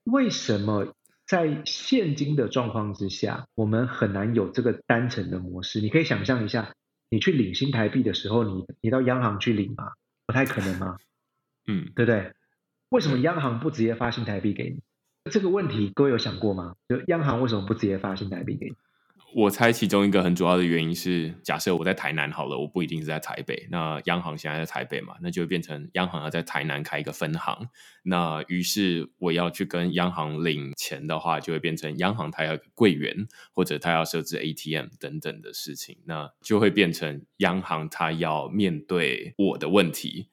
[0.03, 0.93] 为什么
[1.25, 5.81] 在现今的状况之下，我们很难有这个单层的模式？
[5.81, 6.73] 你可以想象一下，
[7.09, 9.93] 你去领新台币的时候，你你到央行去领吗？
[10.25, 10.97] 不太可能吗？
[11.67, 12.33] 嗯，对不对？
[12.89, 14.81] 为什么央行不直接发新台币给你？
[15.27, 16.75] 这个问题各位有想过吗？
[16.89, 18.71] 就央行为什么不直接发信贷币给？
[19.35, 23.67] 我猜其中一个很主要的原因是，假设我在台南好了，我不一定是在台北。
[23.69, 27.67] 那央行现在在台北嘛，那就会变成央行要在台南开一个分行。
[28.03, 35.97] 那于是我要去跟央行领钱的话，就会变成央行它要柜员，或者它要设置 ATM 等等的事情。
[36.05, 40.29] 那就会变成央行它要面对我的问题。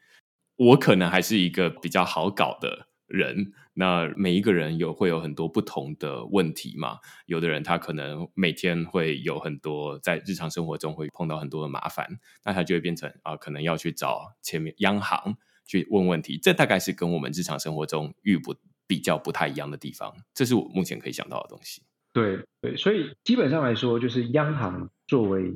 [0.57, 2.87] 我可能还是一个比较好搞的。
[3.07, 6.99] 人，那每一个人有会有很多不同的问题嘛？
[7.27, 12.07] 有的人他可能每天会有很多在日常生活中会碰到很多的麻烦，
[12.45, 16.39] 那他就会变成啊，可能要去找前面央行去问问题。
[16.39, 18.55] 这大概是跟我们日常生活中遇不
[18.87, 20.15] 比较不太一样的地方。
[20.33, 21.83] 这是我目前可以想到的东西。
[22.13, 25.53] 对对，所以基本上来说，就是央行作为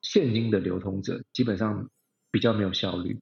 [0.00, 1.90] 现金的流通者，基本上
[2.30, 3.18] 比较没有效率。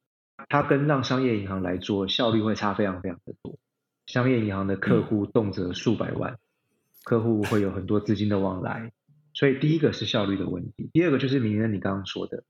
[0.49, 3.59] 它跟让商业银行来做效率会差非常非常的多。
[4.09, 6.39] 商业银行的客户动辄数百万，
[7.05, 8.91] 客户会有很多资金的往来，
[9.35, 12.43] 所以第一个是效率的问题，第二个就是明恩你刚刚说的，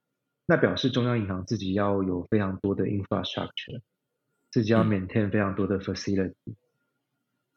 [0.47, 3.81] 那表示中央银行自己要有非常多的 infrastructure，
[4.53, 6.33] 自己要 maintain 非常多的 facility，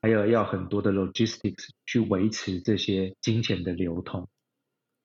[0.01, 4.27] 还有要很多的 logistics 去维持这些金钱的流通。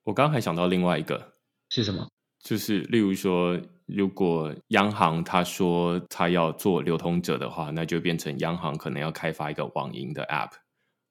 [0.04, 1.34] 我刚刚还想到另外一个
[1.68, 2.10] 是什么？
[2.40, 3.60] 就是例如说。
[3.86, 10.50] 如果央行他说他要做流通者的话，那就变成央行可能要开发一个网银的 App。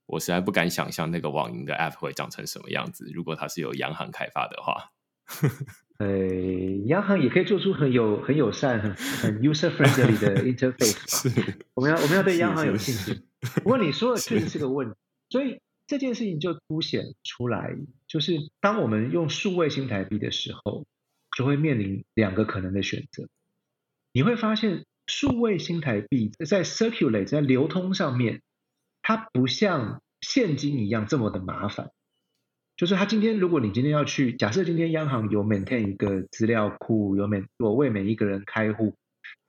[0.08, 3.10] 我实在不敢想象那个网银的 App 会长成什么样子。
[3.14, 4.92] 如果它是由央行开发的话，
[5.98, 6.08] 呃，
[6.88, 11.30] 央行也可以做出很有很友善、很很 user friendly 的 interface。
[11.30, 13.24] 是，我们要我们要对央行有信心。
[13.64, 14.96] 不过你说的确实是个问题，
[15.30, 17.74] 所以这件事情就凸显出来，
[18.06, 20.86] 就是当我们用数位新台币的时候。
[21.36, 23.28] 就会面临两个可能的选择，
[24.14, 28.42] 你会发现数位新台币在 circulate 在流通上面，
[29.02, 31.92] 它不像现金一样这么的麻烦。
[32.78, 38.96] 就是它今天，如果你今天要去，假设今天央行有 maintain 一个资料库，有每我为每一个人开户，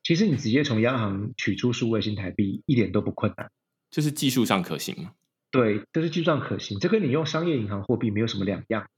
[0.02, 3.48] 其实你直接从央行取出数位新台币一点都不困难，
[3.90, 5.12] 这是技术上可行吗？
[5.52, 8.90] 对，这是技术上可行，这跟你用商业银行货币没有什么两样，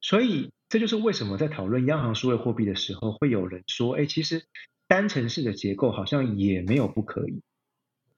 [0.00, 0.50] 所以。
[0.70, 4.44] 这就是为什么在讨论央行数位货币的时候，会有人说：“哎，其实
[4.86, 7.42] 单层式的结构好像也没有不可以。”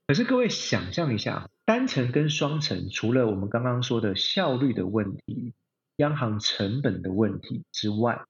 [0.06, 5.54] 可是各位想象一下，单层跟双层，除了我们刚刚说的效率的问题、
[5.96, 8.22] 央行成本的问题之外，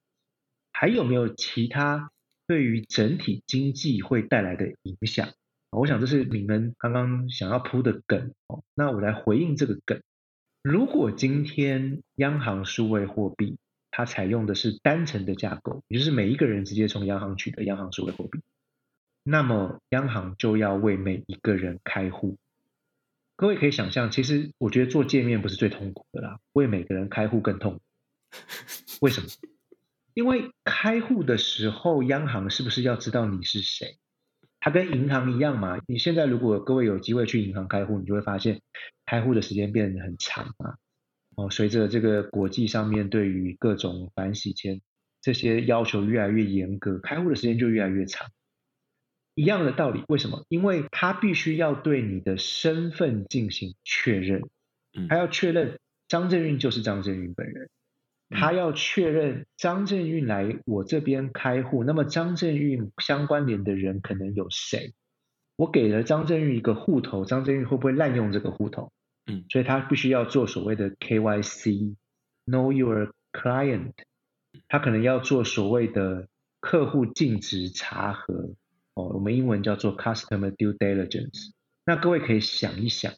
[0.71, 2.09] 还有没有其他
[2.47, 5.27] 对于整体经济会带来的影响？
[5.69, 8.63] 我想这是你们刚刚想要铺的梗哦。
[8.73, 10.01] 那我来回应这个梗：
[10.61, 13.57] 如果今天央行数位货币，
[13.95, 18.39] 它采用的是单层的架构，也就是每一个人直接从央行取得央行数位货币，
[19.23, 22.37] 那么央行就要为每一个人开户。
[23.35, 27.81] 各位可以想象，其实我觉得做界面不是最痛苦的啦，为每个人开户更痛苦。
[28.99, 29.27] 为什么？
[30.15, 33.99] 因为开户的时候，央行是不是要知道你是谁？
[34.59, 35.77] 它跟银行一样嘛。
[35.87, 38.59] 你现在如果各位有机会去银行开户，你就会发现
[39.05, 40.77] 开户的时间变得很长啊。
[41.35, 44.81] 哦，随着这个国际上面对于各种反洗钱
[45.21, 48.29] 这些要求越来越严格，开户的时间就越来越长。
[49.35, 50.45] 一样的道理，为什么？
[50.47, 54.43] 因为他必须要对你的身份进行确认，
[55.09, 57.69] 他要确认张振运就是张振运本人，
[58.29, 64.93] 他要确认张振运来我这边开户，那么张振运相关联的人可能有谁？
[65.55, 68.91] 我给了张振运一个户头，张振运会不会滥用这个户头？
[69.25, 73.93] 嗯，所以他必须要做所谓的 KYC，Know Your Client，
[74.67, 76.27] 他可能要做所谓的
[76.59, 78.55] 客户尽职查核，
[78.95, 81.51] 哦，我们英文叫做 Customer Due Diligence。
[81.85, 83.13] 那各位可以想一想，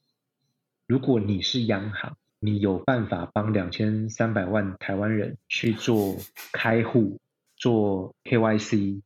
[0.88, 6.18] 如果你是央行，你有办法帮两千三百万台湾人去做
[6.52, 7.20] 开户、
[7.56, 9.02] 做 KYC、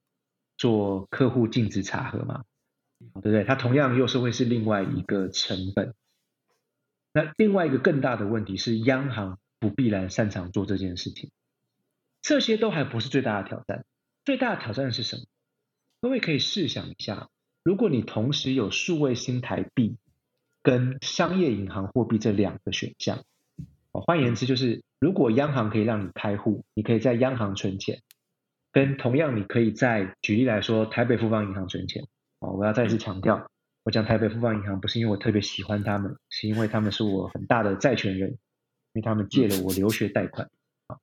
[0.57, 2.43] 做客户尽职查核吗？
[2.99, 3.45] 对不对？
[3.45, 5.93] 它同样又是会是另外一个成本。
[7.19, 11.31] 那另外一个更大的问题是，央行不必然擅长做这件事情。
[12.21, 13.83] 这些都还不是最大的挑战，
[14.23, 15.23] 最大的挑战是什么？
[15.99, 17.27] 各位可以试想一下，
[17.61, 19.97] 如果你同时有数位新台币
[20.63, 23.25] 跟商业银行货币这两个选项，
[23.91, 28.01] 换言之就是，如果央行可以让你开户，你可以在央行存钱，
[28.71, 32.07] 跟同样你可以在举例来说，台北富邦银行存钱，
[32.39, 33.51] 哦，我要再次强调。
[33.83, 38.37] 我讲台北富邦银行不是因为我特别喜欢他们，是因为他们是我很大的债权人，因
[38.93, 40.49] 为他们借了我留学贷款。
[40.87, 40.97] 啊，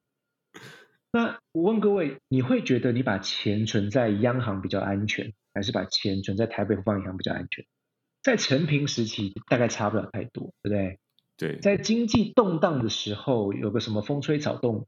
[1.11, 7.65] 那我问各位，你会觉得你把钱存在央行比较安全，还是把钱存在台北富邦银行比较安全？
[8.23, 10.99] 在成平时期大概差不了太多，对不对？
[11.37, 11.59] 对。
[11.61, 14.87] 在经济动荡的时候，有个什么风吹草动，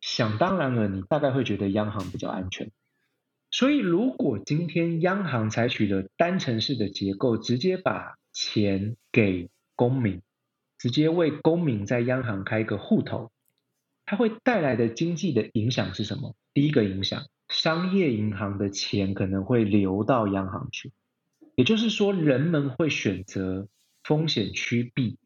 [0.00, 2.70] 想当然了，你大概会觉得央行比较安全。
[3.50, 10.20] 所以，如果今天央行采取了单层式的结构，直接把钱给公民，
[10.78, 13.30] 直接为公民在央行开个户头，
[14.04, 16.34] 它会带来的经济的影响是什么？
[16.52, 20.92] 第一个影响，商业银行的钱可能会流到央行去，
[21.54, 23.68] 也就是说，人们会选择
[24.02, 25.16] 风险趋避，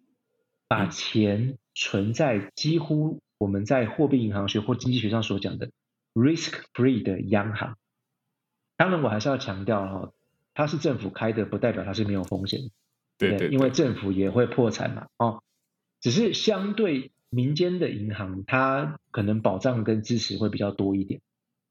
[0.68, 5.70] 把钱存在几乎我们在货币银行学或经济学上所讲的
[6.14, 7.76] risk free 的央行。
[8.80, 10.12] 当然，我还是要强调哈，
[10.54, 12.70] 它是政府开的，不代表它是没有风险。
[13.18, 15.42] 对对，因为政府也会破产嘛，哦，
[16.00, 21.20] 只是相对民间的银行，它可能保障跟支持会比较多一点，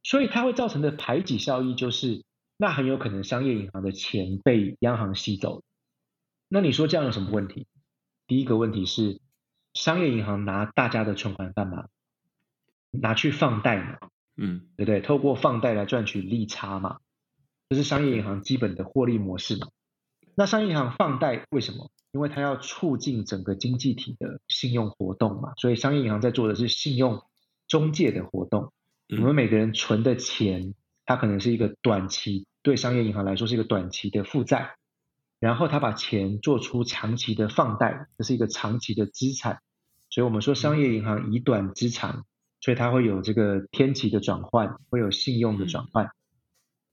[0.04, 2.24] 所以它会造成的排挤效益就是，
[2.58, 5.64] 那很有可能商业银行的钱被央行吸走。
[6.48, 7.66] 那你说这样有什么问题？
[8.28, 9.20] 第一个问题是，
[9.74, 11.88] 商业银行拿大家的存款干嘛？
[12.92, 13.98] 拿去放贷嘛，
[14.42, 15.02] 嗯，对不对？
[15.02, 17.00] 透过放贷来赚取利差嘛，
[17.68, 19.68] 这是商业银行基本的获利模式嘛。
[20.36, 21.92] 那商业银行放贷为什么？
[22.14, 27.22] 因为它要促进整个经济体的信用活动嘛，所以商业银行在做的是信用
[27.68, 28.72] 中介的活动。
[29.10, 30.74] 我们每个人存的钱，
[31.06, 34.76] 它可能是一个短期，对商业银行来说是一个短期的负债，
[35.40, 39.60] 然后他把钱做出长期的放贷，这是一个长期的资产。
[40.10, 42.26] 所以我们说商业银行以短资长。
[42.62, 46.12] 所以它会有这个天期的转换，会有信用的转换。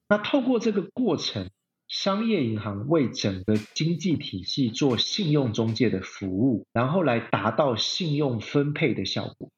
[0.09, 1.51] 那透过这个过程，
[1.89, 9.51] 商业银行为整个经济体系做信用中介的服务，然后来达到信用分配的效果。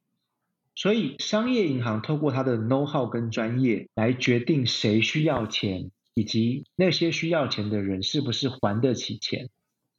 [0.75, 9.51] 所以商业银行透过它的 know how 跟专业来决定谁需要钱，以及那些需要钱的人是不是还得起钱，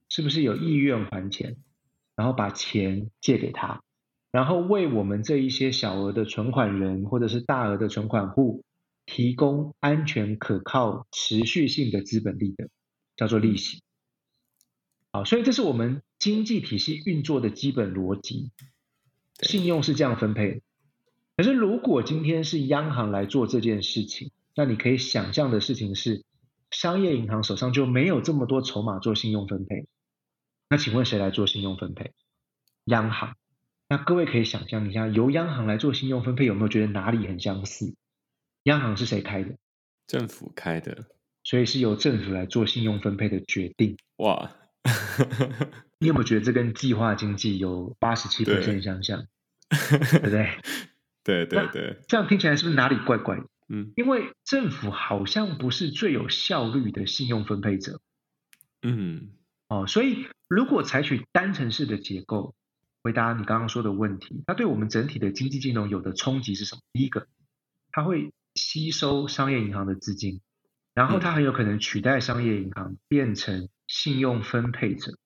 [0.07, 1.57] 是不是有意愿还钱，
[2.15, 3.83] 然后把钱借给他。
[4.31, 8.63] 然后为我们这一些小额的存款人或者是大额的存款户
[9.05, 12.69] 提供安全、可靠、持续性的资本利的，
[13.15, 13.81] 叫做利息。
[15.11, 18.51] 好，所以这是我们经济体系运作的基本逻辑。
[19.41, 20.61] 信用是这样分配。
[21.35, 26.23] 可是如果今天是央行来做这件事情，那你可以想象的事情是，
[26.69, 29.87] 商业银行手上就没有这么多筹码做信用分配。
[30.69, 32.13] 那请问谁来做信用分配？
[32.83, 33.35] 央行。
[33.91, 37.95] 那各位可以想象一下，由央行来做信用分配，有没有觉得哪里很相似？
[38.63, 39.55] 央行是谁开的？
[40.05, 41.07] 政府开的，
[41.43, 43.97] 所以是由政府来做信用分配的决定。
[44.17, 44.51] 哇，
[45.97, 48.45] 你有没有觉得这跟计划经济有八十七
[48.79, 49.25] 相像？
[49.69, 50.49] 对不对？
[51.23, 53.45] 对对对，这样听起来是不是哪里怪怪的？
[53.69, 57.99] 嗯，因为政府好像不是最有效率的信用分配者。
[58.83, 59.31] 嗯，
[59.67, 62.53] 哦，所以如果采取单程式的结构。
[63.01, 66.81] 回答你刚刚说的问题，它对我们整体的经济金融有的冲击是什么？
[66.91, 67.27] 第一个，
[67.91, 70.41] 它会吸收商业银行的资金，
[70.93, 75.17] 然后它很有可能取代商业银行变成信用分配者。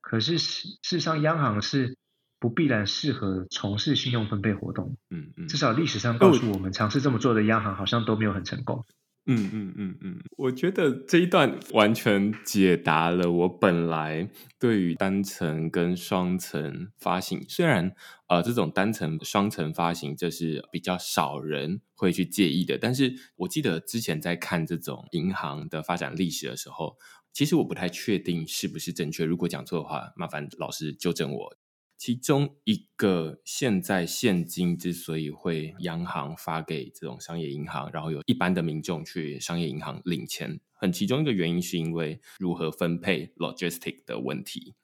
[0.00, 1.98] 可是事事实上，央行是
[2.38, 4.96] 不必然适合从事信用分配活动。
[5.10, 8.86] 嗯嗯，至少历史上告诉我们，尝试这么做的央行好像都没有很成功。
[9.30, 14.26] 嗯嗯嗯嗯，我觉得这一段完全解答了我本来
[14.58, 17.94] 对于单层跟双层发行，虽然
[18.28, 26.96] 呃这种单层、双层发行这是比较少人会去介意的，但是我记得之前在看这种银行的发展历史的时候，
[27.34, 31.56] 其实我不太确定是不是正确，如果讲错的话，麻烦老师纠正我。
[31.98, 44.76] 其中一个，现在现金之所以会央行发给这种商业银行，然后有一般的民众去商业银行领钱，很其中一个原因是因为如何分配 logistic 的问题。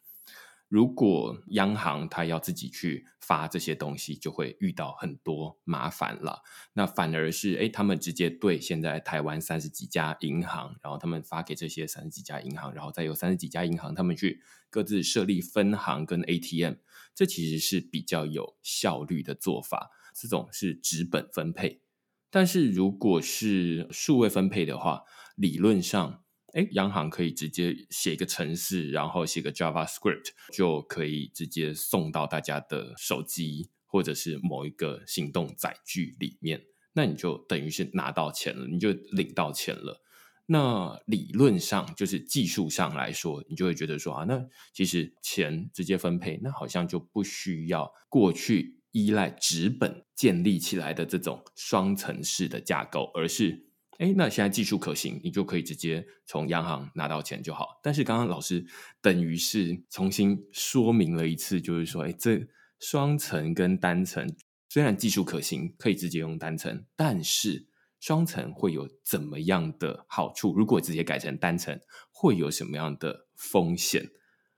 [0.69, 6.43] 如果央行它要自己去发这些东西，就会遇到很多麻烦了。
[6.73, 16.75] 那反而是，哎，他们直接对现在台湾三十几家银行，然后他们发给这些三十几家银行，然后再有三十几家银行他们去各自设立分行跟 ATM，
[17.15, 19.91] 这其实是比较有效率的做法。
[20.15, 21.83] 这种是纸本分配，
[22.31, 25.03] 但是如果是数位分配的话，
[25.37, 26.21] 理论上。
[26.53, 36.63] 哎，央行可以直接写一个程式，然后写个 JavaScript，就可以直接送到大家的手机或者是某一个行动载具里面。
[36.93, 40.04] 那你就等于是拿到钱了，你就领到钱了。
[40.47, 53.67] 那理论上就是技术上来说，你就会觉得说啊，那其实钱直接分配，那好像就不需要过去依赖纸本建立起来的这种双层式的架构，而是。
[53.99, 57.79] 哎，那现在技术可行，你就可以直接从央行拿到钱就好。
[57.81, 58.67] 但是刚刚老师
[59.01, 62.45] 等于是重新说明了一次，就是说，哎，这
[62.81, 64.35] 双层跟单层
[64.69, 67.69] 虽然技术可行，可以直接用单层，但是
[68.05, 70.53] 双层会有怎么样的好处？
[70.55, 71.81] 如果直接改成单层，
[72.11, 74.11] 会有什么样的风险？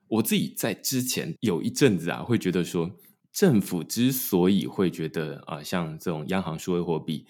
[0.09, 2.91] 我自己在之前有一阵子啊，会觉得说，
[3.31, 7.25] 政府之所以会觉得啊，像这种央行数位货币。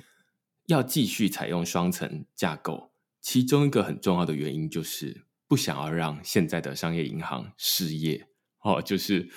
[0.65, 2.91] 要继续采用双层架构，
[3.21, 8.27] 其中一个很重要的原因就是不想要让现在的商业银行失业。
[8.63, 9.29] 哦，就是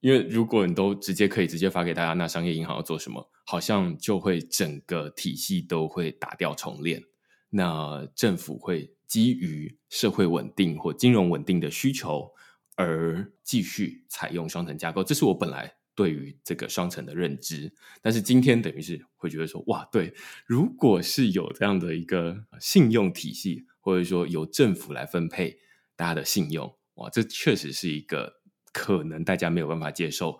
[0.00, 3.30] 因为如果你都直接可以直接发给大家，那商业银行要做什么？
[3.44, 7.02] 好像就会整个体系都会打掉重练。
[7.50, 12.30] 那政府会基于社会稳定或金融稳定的需求
[12.74, 17.72] 而继续采用双层架构，这是我本来对于这个双层的认知。
[18.02, 20.12] 但是今天等于是会觉得说，哇，对，
[20.44, 25.58] 如果是有这样的一个信用体系，或者说由政府来分配
[25.94, 28.35] 大家的信用，哇，这确实是一个
[28.76, 30.38] 可能大家没有办法接受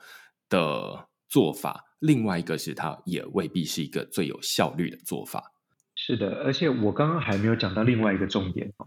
[0.50, 1.82] 的做法。
[2.00, 5.54] 另外一个是，它也未必是一个最有效率的做法。
[5.94, 8.86] 是的，而且我刚刚还没有讲到另外一个重点哦。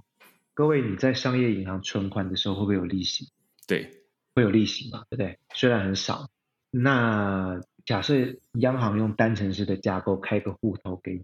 [0.53, 3.31] 各位，你在商业银行存款的时候会不会有利息？
[3.65, 3.89] 对，
[4.35, 5.39] 会有利息嘛，对不对？
[5.55, 6.29] 虽然很少。
[6.69, 8.13] 那假设
[8.59, 11.23] 央行用单程式的架构开个户头给你，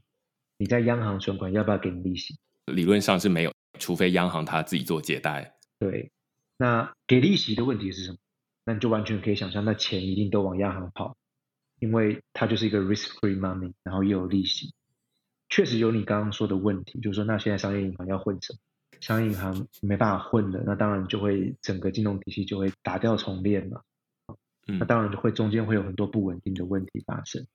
[0.57, 2.35] 你在央行存款要不要给你利息？
[2.73, 5.55] 理论上是没有，除非央行他自己做借贷。
[5.77, 6.11] 对，
[6.57, 8.17] 那给利息的问题是什么？
[8.65, 11.15] 那你就完全可以想象，那钱一定都往央行跑。
[11.79, 14.73] 因为它就是一个 risk-free money，然后又有利息，
[15.49, 18.59] 确实有你刚刚说的问题，就是说那现在商业银行要混什么？
[19.01, 23.81] 商业银行没办法混了，那当然就会整个金融体系就会打掉重练嘛。
[24.67, 27.45] 那当然就会中间会有很多不稳定的问题发生。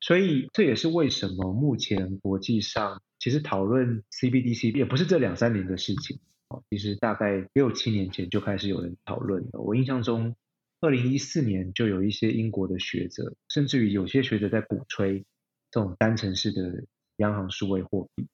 [0.00, 9.60] 所以这也是为什么目前国际上其实讨论 CBDC 也不是这两三年的事情哦，哦其实大概六七年前就开始有人讨论了。
[9.60, 10.36] 我印象中。
[10.80, 15.24] 二零一四年就有一些英国的学者，甚至于有些学者在鼓吹
[15.70, 16.84] 这种单程式的
[17.16, 18.28] 央行数位货币，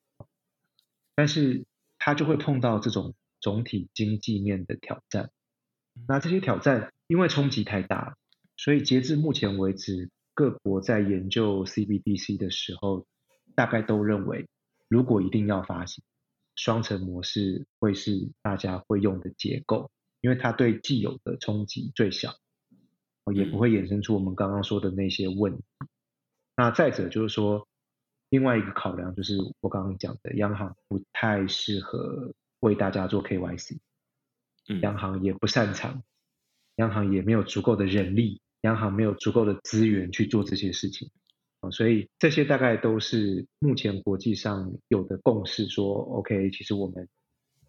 [1.15, 1.65] 但是
[1.97, 5.31] 他就会碰到这种总体经济面的挑战。
[6.09, 8.17] 那这些挑战因为冲击太大，
[8.57, 13.07] 所以截至目前为止，各国在研究 CBDC 的时候，
[13.55, 14.49] 大概都认为，
[14.89, 16.03] 如果一定要发行，
[16.63, 19.91] 双层模式会是大家会用的结构。
[20.21, 22.37] 因为它对既有的冲击最小，
[23.33, 25.65] 也不会衍生出我们刚刚说的那些问题。
[26.55, 27.67] 那再者就是说，
[28.29, 33.79] 另外一个考量就是我刚刚讲的，央行不太适合为大家做 KYC，
[34.83, 36.03] 央行也不擅长，
[36.75, 41.11] 央行也没有足够的人力，央行没有足够的资源去做这些事情
[41.61, 47.09] 啊，所以这些大概都是目前国际上有的共识，说 OK，其实我们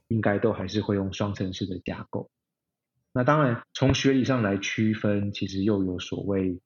[0.08, 2.30] 应该都还是会用双层式的架构。
[3.14, 6.60] 那当然，从学理上来区分，其实又有所谓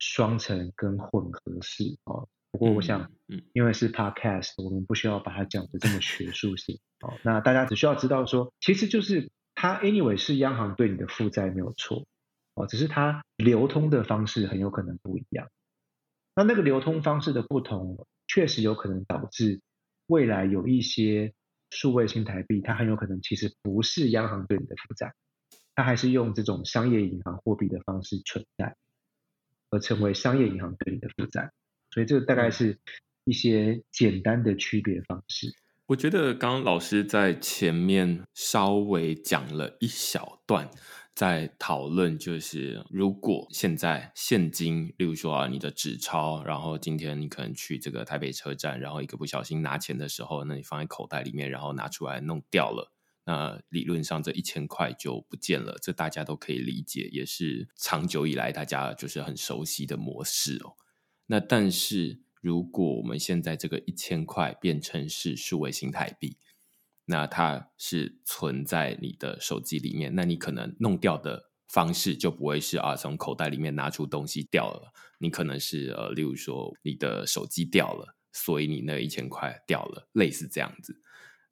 [0.00, 2.28] 双层跟混合式哦。
[2.50, 3.10] 不过我想，
[3.52, 7.14] 因为是 podcast，我们不需要把它讲的这么学术性哦。
[7.22, 12.04] 那大家只需要知道说，其实就是它 anyway 是央行对你的负债没有错
[12.54, 15.48] 哦，只是它流通的方式很有可能不一样。
[16.34, 19.60] 那那个流通方式的不同，确实有可能导致
[20.06, 21.34] 未来有一些
[21.70, 25.12] 数位新台币，它很有可能其实不是央行对你的负债。
[25.74, 28.76] 它还是用这种商业银行货币的方式存在，
[29.70, 31.50] 而成为商业银行对你的负债，
[31.90, 32.78] 所以这个大概是
[33.24, 35.50] 一些简单的区别方式。
[35.86, 40.70] 我觉得刚刚老师在前面稍微讲了一小段，
[41.14, 52.92] 在讨论就是如果现在现金，例如说啊你的纸钞，然后今天你可能去这个台北车站，然后一个不小心拿钱的时候，那你放在口袋里面，然后拿出来弄掉了。
[53.24, 60.74] 那理论上这一千块就不见了，这大家都可以理解，也是长久以来大家就是很熟悉的模式哦。
[61.26, 66.36] 那但是如果我们现在这个一千块变成是数位新台币，
[67.04, 81.00] 那它是存在你的手机里面，那你可能弄掉的方式就不会是啊从口袋里面拿出东西掉了，你可能是呃例如说你的手机掉了，所以你那一千块掉了，类似这样子。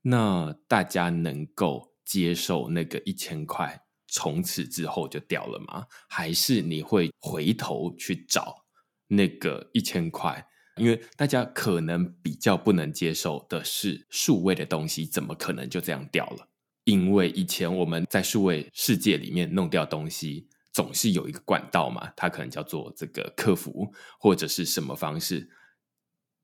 [0.03, 5.86] 那大家能够接受那个一千块从此之后就掉了吗？
[6.09, 8.64] 还是你会回头去找
[9.09, 10.46] 那个一千块？
[10.81, 16.49] 因为大家可能比较不能接受的是数位的东西怎么可能就这样掉了？
[16.85, 25.51] 因为以前我们在数位世界里面弄掉东西，总是有一个管道嘛，它可能叫做这个客服或者是什么方式。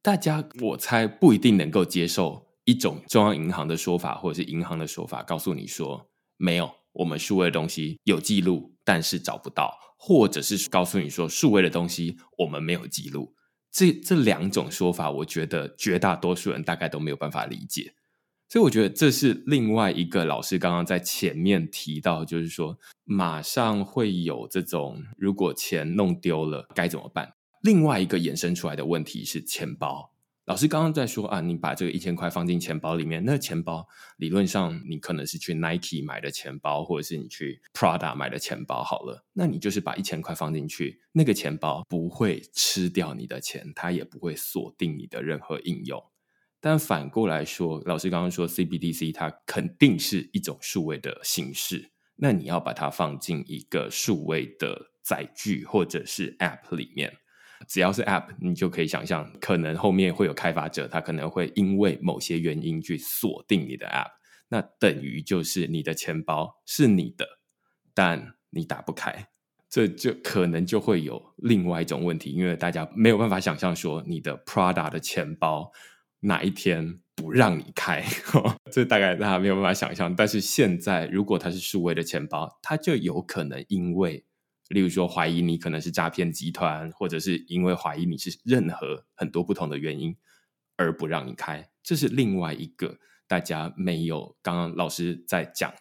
[0.02, 2.44] 大家我猜不一定能够接受。
[2.68, 13.35] 一种中央银行的说法，或者是银行的说法，告诉你说没有，我们数位的东西有记录，但是找不到，或者是告诉你说数位的东西我们没有记录。
[13.76, 17.92] 这这两种说法，我觉得绝大多数人大概都没有办法理解。
[18.48, 27.34] 所以我觉得这是另外一个老师刚刚在前面提到，就是说马上会有这种如果钱弄丢了该怎么办？
[27.60, 30.10] 另外一个衍生出来的问题是钱包。
[30.46, 33.84] 老师刚刚在说啊，你把这个一千块放进钱包里面，那钱包
[34.16, 39.26] 理论上你可能是去 Nike 买的钱包，或者是你去 Prada 买的钱包好了。
[39.32, 46.00] 那你就是把一千块放进去，那个钱包不会吃掉你的钱，它也不会锁定你的任何应用。
[46.60, 57.16] 但反过来说，老师刚刚说 CBDC 它肯定是一种数位的形式，那你要把它放进一个数位的载具或者是 App 里面。
[57.68, 64.10] 只要是 App，你就可以想象，可能后面会有开发者，他可能会因为某些原因去锁定你的 App，
[64.48, 67.40] 那等于就是你的钱包是你的，
[67.94, 69.28] 但你打不开，
[69.68, 75.72] 这就可能就会有另外一种问题，因为大家没有办法想象说你的 Prada 的钱包
[76.20, 78.04] 哪一天不让你开，
[78.70, 80.14] 这大概大家没有办法想象。
[80.14, 84.24] 但是现在，如果它是数位的钱包，它就有可能因为。
[84.68, 90.16] 例如说，怀疑你可能是诈骗集团，或者是因为怀疑你是任何很多不同的原因
[90.76, 92.98] 而不让你开，这是另外一个
[93.28, 95.72] 大家没有刚刚老师在讲，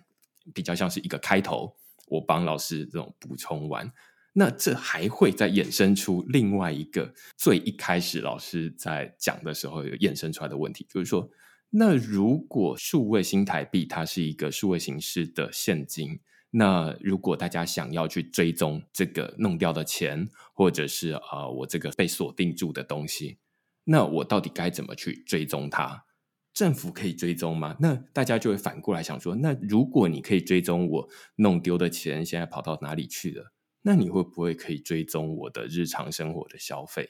[0.53, 1.75] 比较像是一个开头，
[2.07, 3.91] 我帮老师这种补充完，
[4.33, 11.27] 那这还会再衍生出另外一个最一开始老师在讲的时候有衍生出来的问题，就是说，
[11.71, 16.19] 那如果数位新台币它是一个数位形式的现金。
[16.57, 23.39] 那如果大家想要去追踪这个弄掉的钱，或者是啊我这个被锁定住的东西，
[23.83, 26.05] 那我到底该怎么去追踪它？
[26.53, 27.75] 政府可以追踪吗？
[27.81, 33.51] 那大家就会反过来想说，那如果你可以追踪我弄丢的钱现在跑到哪里去了，
[33.81, 37.09] 那你会不会可以追踪我的日常生活的消费？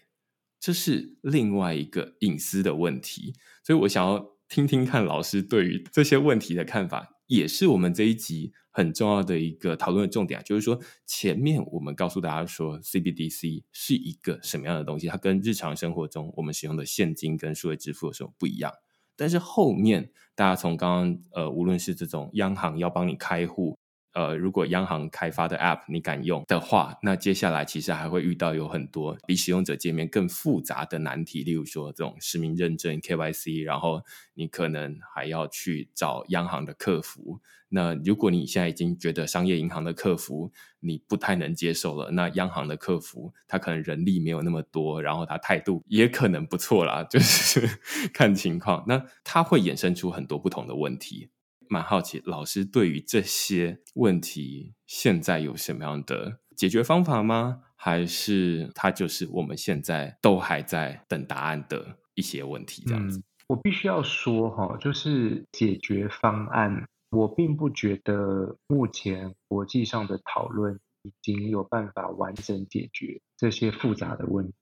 [0.60, 7.12] 这是另外一个隐私的问题，所以我想要听听看老师对于这些问题的看法。
[7.28, 18.74] 也是我们这一集很重要的一个讨论的重点啊，就是说前面我们告诉大家说，CBDC 是一个什么样的东西，它跟日常生活中我们使用的现金跟数位支付有什么不一样？
[19.16, 23.80] 但是后面大家从刚刚呃，无论是这种央行要帮你开户。
[24.16, 34.02] 呃，如果央行开发的 App 你敢用的话，那接下来其实还会遇到有很多比使用者界面更复杂的难题，例如说这种实名认证 KYC，然后
[34.34, 37.42] 你可能还要去找央行的客服。
[37.68, 40.50] 那如果你现在已经觉得商业银行的客服
[40.80, 47.68] 你不太能接受了，那央行的客服他可能人力没有那么多，然后他态度也可能不错啦， 就是
[48.14, 48.86] 看情况。
[48.88, 51.30] 那它会衍生出很多不同的问题。
[51.70, 57.62] 蛮好奇，老师对于这些问题现在有什么样的解决方法吗？
[57.76, 62.84] 还是它就是我们现在都还在等答案的一些问题？
[62.88, 74.54] 这样子，我必须要说哈，就是解决方案，我并不觉得目前国际上的讨论已经有办法完整解决这些复杂的问题。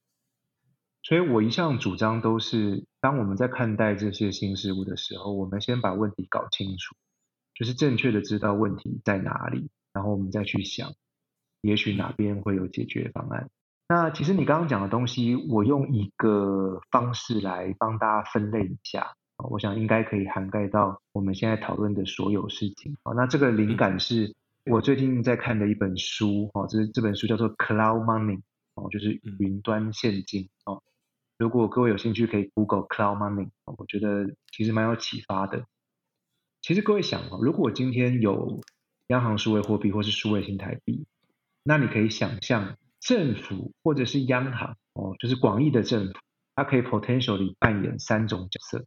[1.03, 6.95] 所以我一向主张都是，当我们在看待这些新事物的时候，我们先把问题搞清楚，
[7.53, 10.93] 就是正确的知道问题在哪里，然后我们再去想，
[11.59, 13.49] 也许哪边会有解决方案。
[13.89, 19.13] 那其实你刚刚讲的东西，我用一个方式来帮大家分类一下，
[19.49, 22.95] 我想应该可以涵盖到我们现在讨论的所有事情。
[23.03, 24.33] 啊，那这个灵感是
[24.71, 28.37] 我最近在看的一本书，哦，这这本书叫做《Cloud Money》，
[28.75, 30.81] 哦，就是云端现金，哦。
[31.37, 35.65] 如果各位有兴趣，可以 Google Cloud Money，我觉得其实蛮有启发的。
[36.61, 38.61] 其实各位想哦，如果今天有
[39.07, 41.05] 央行数位货币或是数位新台币，
[41.63, 46.13] 那你可以想象政府或者是央行哦，就是广义的政府，
[46.55, 48.85] 它可以 potentially 扮演三种角色。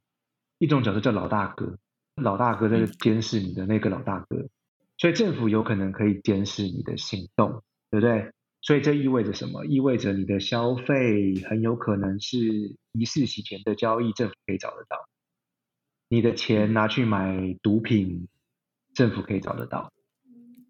[0.58, 1.78] 一种角色叫老大哥，
[2.14, 4.48] 老大哥在监视你的那个老大哥，
[4.96, 8.32] 所以政府有可能可以监视你的行动，对不对？
[8.66, 9.64] 所以这意味着什么？
[9.64, 14.96] 意味着你的消费很有可能是疑似洗钱的交易，政府可以找得到；
[16.08, 18.26] 你的钱拿去买毒品，
[18.92, 19.92] 政府可以找得到；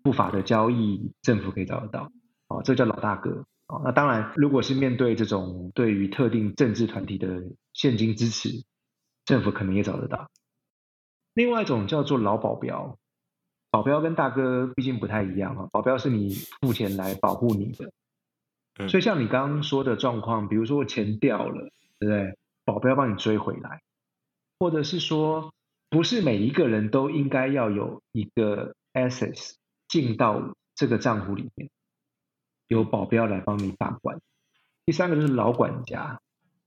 [0.02, 2.12] 不法的交易，政府可以找得到。
[2.48, 3.46] 哦，这叫老大哥。
[3.68, 8.50] 哦，那当然，如果是面对这种对于特定政治团体的现金支持，
[9.24, 10.30] 政府可能也找得到。
[11.32, 12.98] 另外一种叫做老保镖。
[13.76, 16.30] 保镖跟大哥毕竟不太一样啊，保镖是你
[16.62, 21.68] 付钱来保护你的，所以像你刚刚说的状况，比如说钱掉了，
[21.98, 22.38] 对不对？
[22.64, 23.82] 保镖帮你追回来，
[24.58, 25.52] 或者是说，
[25.90, 29.56] 不是每一个人都应该要有一个 assets
[29.88, 31.68] 进到这个账户里面，
[32.68, 34.18] 有保镖来帮你把关。
[34.86, 36.22] 第三个就是老管家，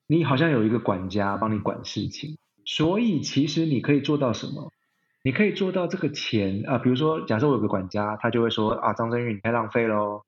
[0.05, 4.71] 你好像有一个管家帮你管事情，所以其实你可以做到什么？
[5.21, 10.23] 你可以做到这个钱啊，比如说，假设我有个管家，他就会说啊，张振宇你太浪费喽，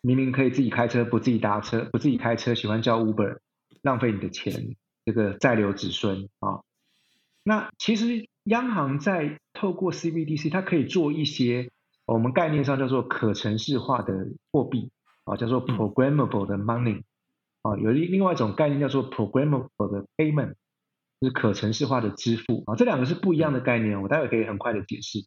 [0.00, 3.38] 明明可以自己开车，不自己搭车，不自己开车，喜欢叫 Uber，
[3.82, 6.60] 浪费你的钱，这个再留子孙啊。
[7.42, 11.70] 那其实央行在透过 CBDC，它可以做一些
[12.06, 14.92] 我们概念上叫做可程式化的货币
[15.24, 17.02] 啊，叫做 programmable 的 money
[17.62, 20.54] 啊，有另另外一种概念叫做 programmable 的 payment。
[21.20, 25.20] 是可程式化的支付啊，这两个是不一样的概念，我待会可以很快的解释。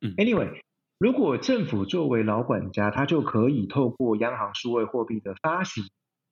[0.00, 0.60] 嗯，Anyway，
[0.98, 5.84] 如果政府作为老管家，他就可以透过央行数位货币的发行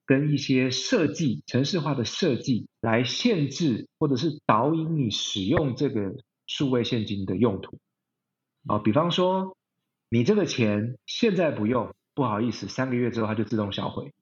[0.07, 6.15] 跟一些设计、城市化的设计来限制或者是导引你使用这个
[6.47, 7.79] 数位现金的用途。
[8.67, 9.57] 啊，比方说
[10.09, 14.13] 你这个钱现在不用，不好意思，三个月之后它就自动销毁。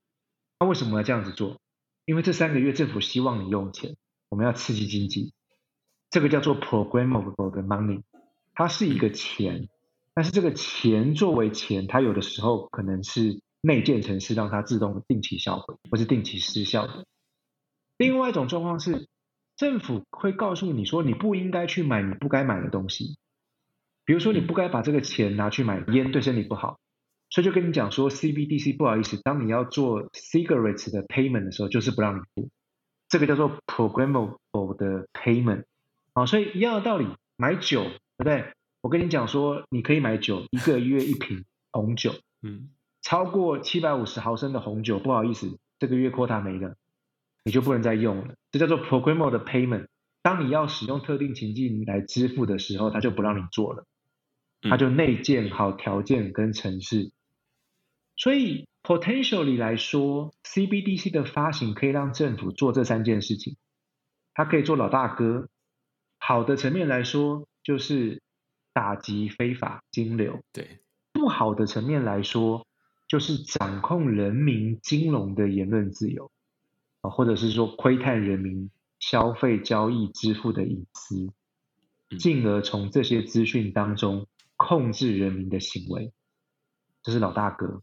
[0.59, 1.61] 那为什么要这样子做？
[2.07, 3.97] 因为这三个月政府希望你用钱，
[4.35, 5.33] 我们要刺激经济。
[6.11, 8.03] 这个叫做 programmable 的 money，
[8.53, 9.69] 它是一个钱。
[10.13, 17.07] 但是这个钱作为钱，它有的时候可能是内建程式让它自动定期销毁，或是定期失效的。
[17.97, 19.09] 另外一种状况是，
[19.57, 23.17] 政府会告诉你说你不应该去买你不该买的东西，
[24.05, 26.81] 比如说你不该把这个钱拿去买烟，对身体不好，
[27.31, 32.51] 所以就跟你讲说 CBDC 不好意思，当你要做 cigarettes 的 payment 的时候，就是不让你付，
[33.15, 35.67] 这个叫做 programmable 的 payment。
[36.15, 37.07] 好，所以一样的道理，
[37.37, 38.53] 买酒对不对？
[38.81, 42.13] 我跟你讲说，你可以买酒，一个月一瓶红酒，
[42.43, 42.71] 嗯，
[43.03, 46.75] 超过七百五十毫升的红酒，不好意思，这个月 quota 没了，
[47.45, 48.35] 你就不能再用了。
[48.51, 49.87] 这叫做 programmable 的 payment。
[50.21, 53.87] 当你要使用特定情境来支付的时候，它就不让你做了，
[54.63, 57.13] 它就内建好条件跟程式。
[58.17, 63.57] 所以 potentially 来说，CBDC 的发行可以让政府做这三件事情，
[64.33, 65.49] 它可以做老大哥。
[66.19, 68.23] 好的层面来说，就是。
[68.77, 70.81] 打击非法金流，对
[71.13, 72.67] 不好的层面来说，
[73.07, 76.33] 就是掌控人民金融的言论自由
[77.01, 81.33] 啊，或者是说窥探人民消费、交易、支付的隐私，
[82.19, 84.27] 进而从这些资讯当中
[84.57, 86.13] 控制人民的行为，
[87.05, 87.81] 这是老大哥。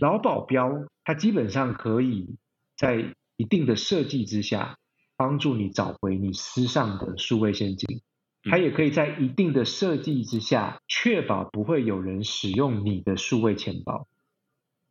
[0.00, 2.36] 老保镖他基本上可以
[2.76, 4.78] 在一定的设计之下，
[5.16, 8.02] 帮助你找回你私上的数位现金。
[8.48, 14.06] 它也可以在一定的设计之下，确保不会有人使用你的数位钱包。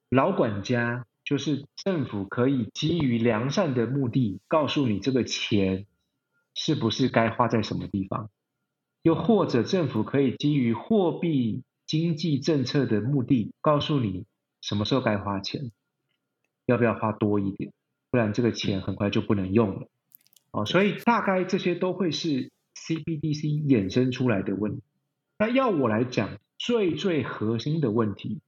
[0.10, 5.86] 老管家就是政府可以基于良善的目的，告诉你这个钱
[6.54, 8.30] 是不是该花在什么地方，
[9.04, 14.26] 又或者政府可以基于货币经济政策的目的，告诉你
[14.66, 15.72] 什么时候该花钱，
[16.66, 17.72] 要不要花多一点，
[18.10, 19.88] 不然这个钱很快就不能用了。
[20.52, 22.52] 哦，所以大概这些都会是。
[22.78, 24.84] CBDC 衍生出来的问题，
[25.40, 28.42] 那要我来讲，最最核心的问题，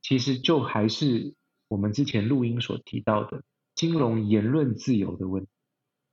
[0.00, 1.34] 其实就还是
[1.68, 3.42] 我们之前录音所提到的
[3.74, 5.50] 金融言论自由的问题。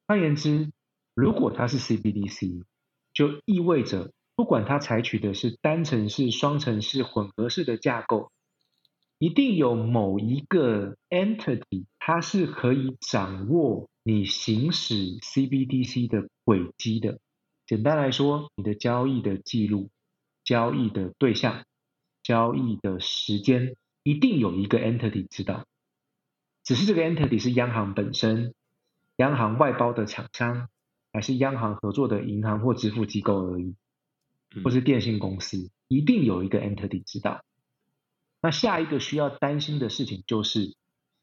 [0.06, 0.74] 换言之，
[1.16, 2.66] 如果它是 CBDC，
[3.14, 8.30] 就意味着不管它采取的是单程式、双程式、混合式的架构，
[9.24, 17.22] 一定有某一个 entity，它是可以掌握你行使 CBDC 的轨迹的。
[17.66, 19.90] 简单来说，你的交易的记录、
[20.44, 21.64] 交易的对象、
[22.22, 25.64] 交易的时间，一定有一个 entity 知道。
[26.66, 28.54] 只是这个 entity 是央行本身、
[29.16, 30.68] 央行外包的厂商，
[31.14, 33.74] 还是央行合作的银行或支付机构而已，
[34.66, 37.42] 或是电信公司，一定有一个 entity 知道。
[38.44, 40.76] 那下一个需要担心的事情就是，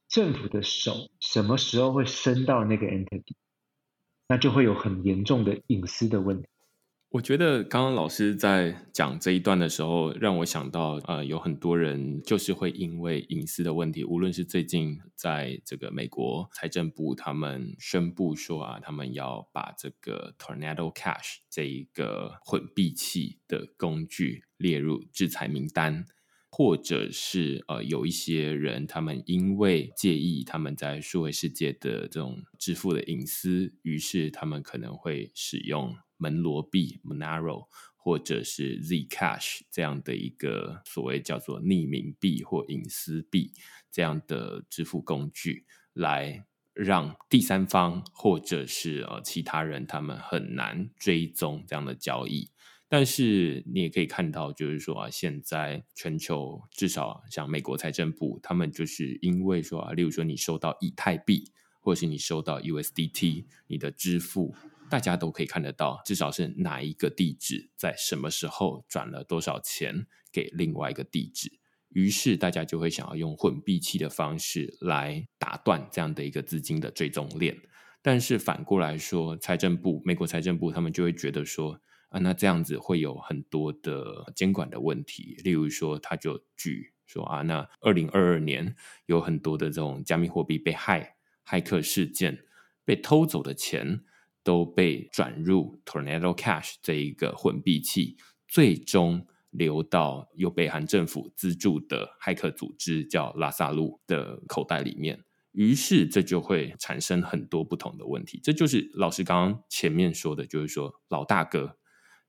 [0.08, 3.34] 政府的手什么时候会伸到那个 entity？
[4.26, 6.48] 那就会有很严重的隐私的问题。
[7.10, 26.06] 我觉得刚刚老师在讲这一段的时候，让我想到，呃，有很多人就是会因为隐私的问题，无论是最近在这个美国财政部他们宣布说啊，他们要把这个 Tornado Cash 这一个混币器的工具列入制裁名单。
[26.60, 37.64] 或者是呃，有一些人，他们因为介意他们在数位世界的这种支付的隐私，于是他们可能会使用门罗币 （Monero）
[37.96, 43.52] 或者是 Zcash 这样的一个所谓叫做匿名币或隐私币
[43.90, 46.44] 这样的支付工具，来
[46.74, 52.50] 让第三方或者是呃其他人他们很难追踪这样的交易。
[52.92, 64.56] 但是你也可以看到，就是说啊，现在全球至少像美国财政部，他们就是因为说啊，例如说你收到以太币，或者是你收到 USDT，你的支付，
[64.90, 71.60] 大家都可以看得到，至少是哪一个地址在什么时候转了多少钱给另外一个地址，
[71.90, 77.56] 于是大家就会想要用混币器的方式来打断这样的一个资金的追踪链。
[78.02, 81.80] 但是反过来说，财政部，美国财政部他们就会觉得说。
[82.10, 92.44] 啊，那这样子会有很多的监管的问题，例如说，他就举说啊，那二零二二年有很多的这种加密货币被害、骇客事件，
[92.84, 94.02] 被偷走的钱
[94.42, 98.16] 都被转入 Tornado Cash 这一个混币器，
[98.48, 105.24] 最终流到由北韩政府资助的骇客组织叫拉萨路的口袋里面。
[105.52, 108.40] 于是这就会产生很多不同的问题。
[108.40, 111.76] 这就是老师刚刚前面说的，就是说老大哥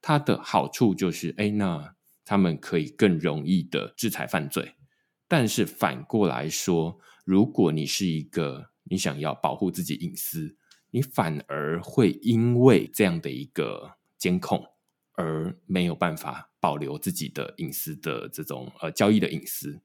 [0.01, 1.95] 他的好处就是，哎，那
[2.25, 4.73] 他们可以更容易的制裁犯罪。
[5.27, 10.57] 但是反过来说，如果你是一个你想要保护自己隐私，
[10.89, 14.65] 你反而会因为这样的一个监控
[15.13, 19.81] 而没有办法保留自己的隐私的这种呃交易的隐私。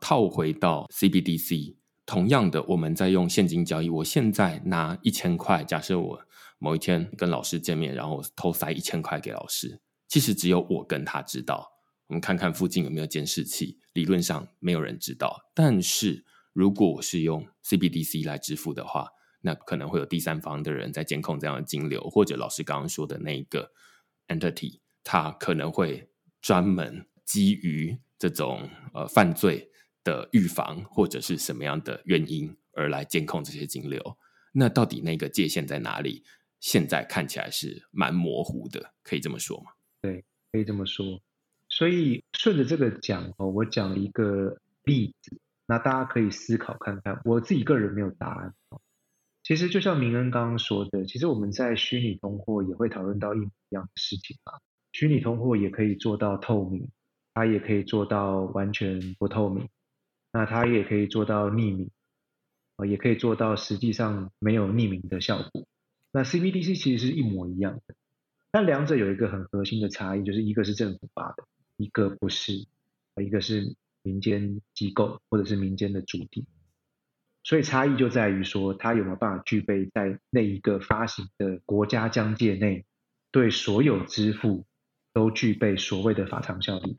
[0.00, 3.88] 套回到 CBDC，同样的，我们在用现金交易。
[3.88, 6.20] 我现在拿一千块，假设我
[6.58, 11.72] 某一天跟老师见面，然后偷塞一千块给老师，其实只有我跟他知道。
[12.08, 15.50] 我们看看附近有没有监视器，理论上没有人知道。
[15.54, 19.08] 但是如果我是用 CBDC 来支付的话，
[19.42, 23.70] 那可能会有第三方的人在监控这样的金流，或者老师刚刚说的那一个
[24.28, 29.70] entity，它可能会专门基于这种呃犯罪
[30.02, 34.16] 的预防或者是什么样的原因而来监控这些金流。
[34.52, 36.24] 那到底那个界限在哪里？
[36.60, 39.72] 现在看起来是蛮模糊的，可以这么说吗？
[40.00, 41.20] 对，可以这么说。
[41.68, 47.20] 所以顺着这个讲哦，我讲一个例子，那大家可以思考看看。
[47.24, 48.54] 我自己个人没有答案。
[49.44, 54.60] 其实就像明恩刚刚说的，其实我们在虚拟通货也会讨论到一模一样的事情啊。
[54.92, 56.88] 虚拟通货也可以做到透明，
[57.34, 59.68] 它也可以做到完全不透明，
[60.32, 61.90] 那它也可以做到匿名，
[62.76, 65.66] 啊，也可以做到实际上没有匿名的效果。
[66.10, 67.94] 那 CBDC 其实是一模一样的，
[68.50, 71.44] 但两者有一个很核心的差异，就是一个是政府发的，
[71.76, 72.66] 一个不是，
[73.22, 76.46] 一个是民间机构或者是民间的主体。
[77.44, 82.84] 所以差异就在于说，它有没有办法具备在那一个发行的国家疆界内，
[83.30, 84.66] 对所有支付
[85.14, 86.96] 都具备所谓的法偿效力。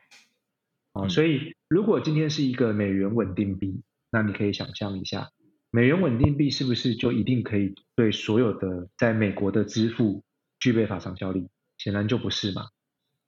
[0.94, 5.30] 啊，所以如果今天是一个美元稳定币，那你可以想象一下，
[5.72, 10.24] 美元稳定币是不是就一定可以对所有的在美国的支付
[10.60, 11.48] 具备法偿效力？
[11.78, 12.68] 显然就不是嘛。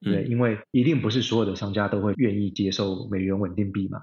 [0.01, 4.01] 对，因为一定不是所有的商家都会愿意接受美元稳定币嘛。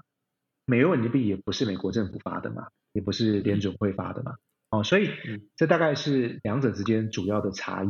[0.65, 2.67] 美元稳定币也不是美国政府发的嘛。
[2.91, 4.33] 也不是联准会发的嘛，
[4.71, 5.11] 哦，所以
[5.55, 7.87] 这大概是两者之间主要的差异。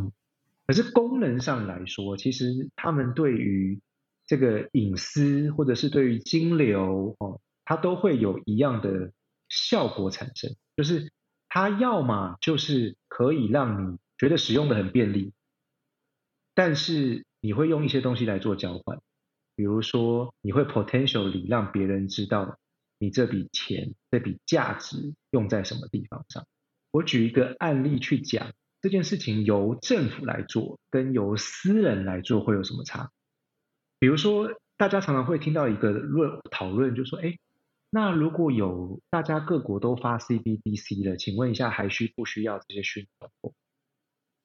[0.68, 3.80] 可是功能上来说，其实他们对于
[4.28, 9.14] 这个隐私或者是对于金流哦，它都会有一样的
[9.50, 11.12] 效果产生，就是
[11.50, 15.34] 它要么就是可以让你觉得使用的很便利，
[16.54, 19.02] 但是你会用一些东西来做交换，
[19.56, 22.58] 比如说你会 potentially 让别人知道。
[23.02, 26.45] 你这笔钱、这笔价值用在什么地方上？
[26.91, 33.10] 我举一个案例去讲这件事情，由政府来做跟由私人来做会有什么差？
[34.00, 37.38] 比如说，大家常常会听到一个论讨论，就说：哎，
[37.89, 43.53] 那如果有大家各国都发 CBDC 了，请问一下，还需不需要这些虚拟通货？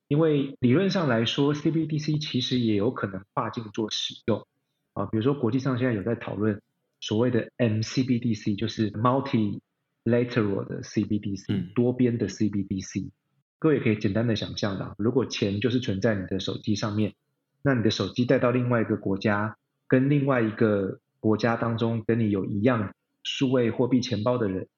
[0.09, 4.47] 因为理论上来说，CBDC 其实也有可能跨境做使用
[4.92, 5.07] 啊。
[5.07, 6.61] 比如说，国际上现在有在讨论。
[7.01, 13.11] 所谓的 MCBDC 就是 multilateral 的 CBDC，多边的 CBDC。
[13.59, 17.12] 各位可以简单的想象的，如果钱就是存在你的手机上面，
[17.61, 22.95] 那你的手机带到另外一个国家，跟另外一个国家当中跟你有一样
[23.25, 24.68] 数位货币钱包的人，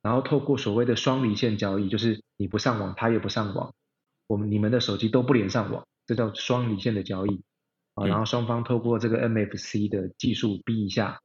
[0.00, 3.74] 然后透过所谓的双离线交易，就是你不上网，他也不上网，
[4.26, 7.42] 我们你们的手机都不连上网，这叫双离线的交易
[7.94, 8.06] 啊。
[8.06, 11.20] 然后双方透过这个 MFC 的技术逼一下。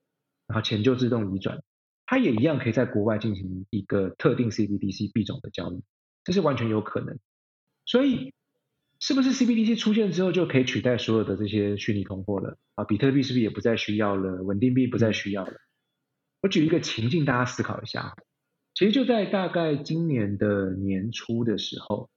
[0.50, 1.62] 然后钱就自动移转，
[2.08, 5.84] 它也一样可以在国外进行一个特定 CBDC 币种的交易，
[6.24, 7.20] 这是完全有可能。
[7.86, 8.34] 所以，
[9.00, 12.58] 是不是 CBDC 出现之后就可以取代所有的这些虚拟通货了？
[12.74, 14.42] 啊，比特币是不是也不再需要了？
[14.42, 15.54] 稳定币不再需要了？
[16.42, 18.16] 我举一个情境，大家思考一下。
[18.74, 22.10] 其实就在大概今年的年初的时候，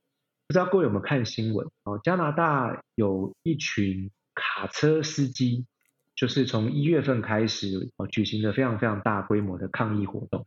[0.46, 1.66] 不知道各位有没有看新闻？
[1.84, 5.66] 哦，加拿大有一群卡车司机。
[6.14, 10.46] 就是从一月份开始，哦，举行了非常非常大规模的抗议活动。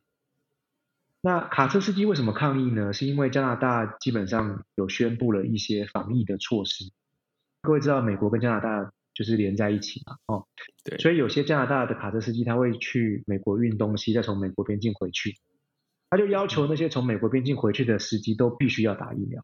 [1.21, 2.93] 那卡车司机为什么抗议呢？
[2.93, 6.91] 是因为加拿大基本上有宣布了一些防疫的措施。
[7.63, 10.45] 各位知道，美国跟加拿大就是连在一起嘛，哦，
[10.83, 15.35] 对，所以有些加拿大的卡车司机他会去美国运东西，再从美国边境回去，
[16.09, 19.43] 他就要求那些从美国边境回去的司机都必须要打疫苗。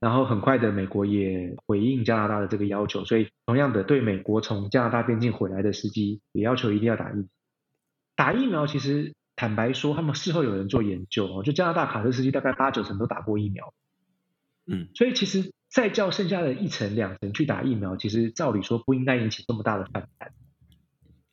[0.00, 7.26] 然后很快的，美国也回应加拿大的这个要求，所以同样的，对美国从加拿大边境回来的司机也要求一定要打疫。
[8.14, 13.72] 打疫苗其实坦白说，他们事后有人做研究哦，就加拿大卡车司机大概八九成都打过疫苗。
[14.66, 20.32] 嗯，所以其实再叫剩下的一层两层去打疫苗，其实照理说不应该引起这么大的反弹。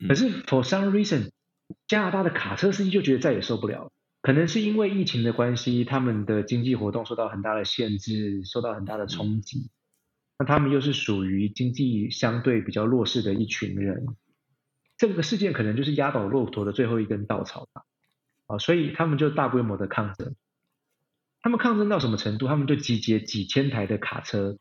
[0.06, 1.30] 可是 for some reason，
[1.86, 9.70] 加拿大的卡车司机就觉得再也受不了，可能是因为疫情的关系，他们的经济活动受到很大的限制，受到很大的冲击。
[10.38, 14.06] 那他们又是属于经济相对比较弱势的一群人，
[14.98, 17.82] 这个事件可能就是压倒骆驼的最后一根稻草吧。
[18.46, 20.34] 啊，所以他们就大规模的抗争。
[21.42, 22.46] 他们抗争到什么程度？
[22.46, 24.56] 他们就集结几千台的卡车，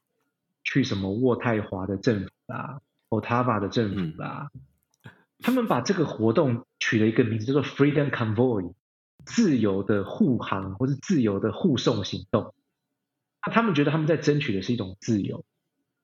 [0.63, 4.49] 去什么渥太华的政府啦，Ottawa 的政府啦。
[5.43, 8.73] 他们把这个活动取了一个名字，叫做 Freedom Convoy，
[9.25, 12.53] 自由的护航或是自由的护送行动。
[13.45, 15.45] 那他们觉得他们在争取的是一种自由，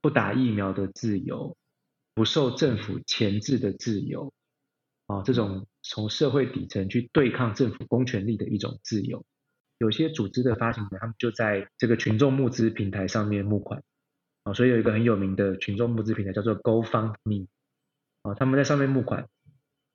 [0.02, 1.56] 不打疫苗的自由，
[2.14, 4.34] 不受政府钳制的自由，
[5.06, 9.24] 啊，这种从社会底层去对抗政府公权力的一种自由。
[9.78, 13.84] 有些组织的发行人，他们就在这个群众募资平台上面募款，
[14.44, 17.48] 啊，所以有一个很有名的群众募资平台叫做 GoFundMe。
[18.24, 19.30] 啊，他们在上面募款，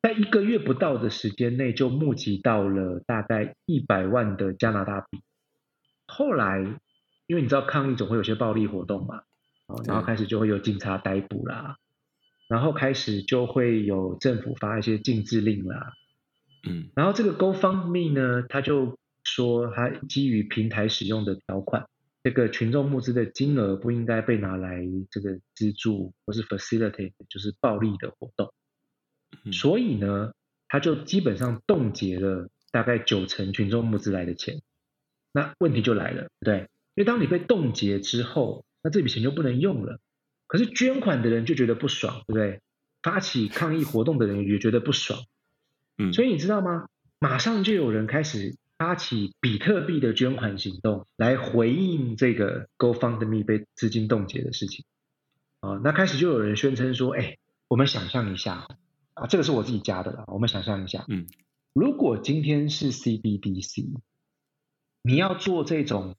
[0.01, 5.20] 在一个月不到的时间内就募集到了大概一百万的加拿大币。
[6.07, 6.61] 后来，
[7.26, 9.16] 因为你知道抗议总会有些暴力活动嘛，
[9.66, 11.76] 啊，然后开始就会有警察逮捕啦，
[12.49, 15.93] 然后开始就会有政府发一些禁制令啦，
[16.66, 21.87] 嗯，然后这个 GoFundMe 呢，他就说他基于平台使用的条款。
[22.25, 28.53] 这个群众募资的金额不应该被拿来这个资助或是 facilitate，就是暴力的活动。
[29.53, 30.33] 所以呢，
[30.68, 34.62] 他就基本上冻结了大概九成群众募资来的钱。
[35.33, 36.59] 那问题就来了，对不对？
[36.95, 39.99] 因为当你被冻结之后，那这笔钱就不能用了。
[40.47, 42.61] 可是捐款的人就觉得不爽，对不对？
[43.03, 45.25] 发起抗议活动的人也觉得不爽。
[45.99, 46.87] 嗯，所以你知道吗？
[47.18, 48.55] 马上就有人开始。
[48.83, 54.85] 发起比特币的捐款行动，来回应这个 GoFundMe 被资金冻结的事情
[55.61, 55.80] 啊。
[55.85, 58.66] 那开始就有人宣称说：“哎，我们想象一下
[59.14, 60.24] 啊，这个是我自己加的啦。
[60.26, 61.28] 我们想象一下，嗯，
[61.72, 64.01] 如果今天是 CBDC，
[65.03, 66.16] 你要做这种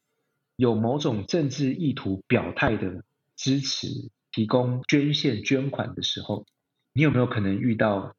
[0.55, 3.03] 有某种政治意图表态的
[3.35, 3.89] 支持、
[4.31, 6.45] 提供捐献、捐款的时候，
[6.93, 8.15] 你有没有可能遇到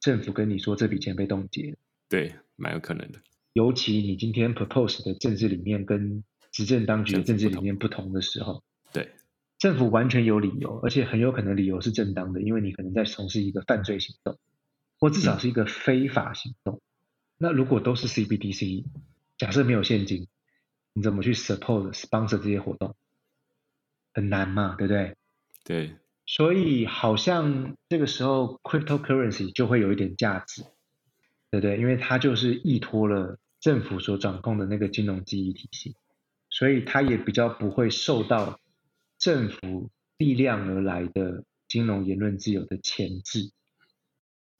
[0.00, 1.76] 政府跟你说这笔钱被冻结？
[2.08, 3.20] 对，蛮有可能的。
[3.54, 9.12] 尤其你今天 propose 的政治理念跟执政当局的政治理念不同的时候，对，
[9.58, 14.40] 政府完全有理由，而且很有可能理由是正当的，因为你可能在从事一个犯罪行动，
[14.98, 16.82] 或至少是一个非法行动。
[17.38, 18.86] 那如果都是 CBDC，
[19.38, 20.26] 假设没有现金，
[20.92, 22.96] 你怎么去 support sponsor 这些活动？
[24.12, 25.14] 很难嘛，对不对？
[25.64, 25.94] 对。
[26.26, 30.62] 所以好像这个时候 cryptocurrency 就会有一点价值，
[31.52, 31.78] 对不对？
[31.78, 33.38] 因为它就是依托了。
[33.64, 35.96] 政府所掌控的那个金融记忆体系，
[36.50, 38.60] 所以它也比较不会受到
[39.16, 43.52] 政府力量而来的金融言论自由的钳制。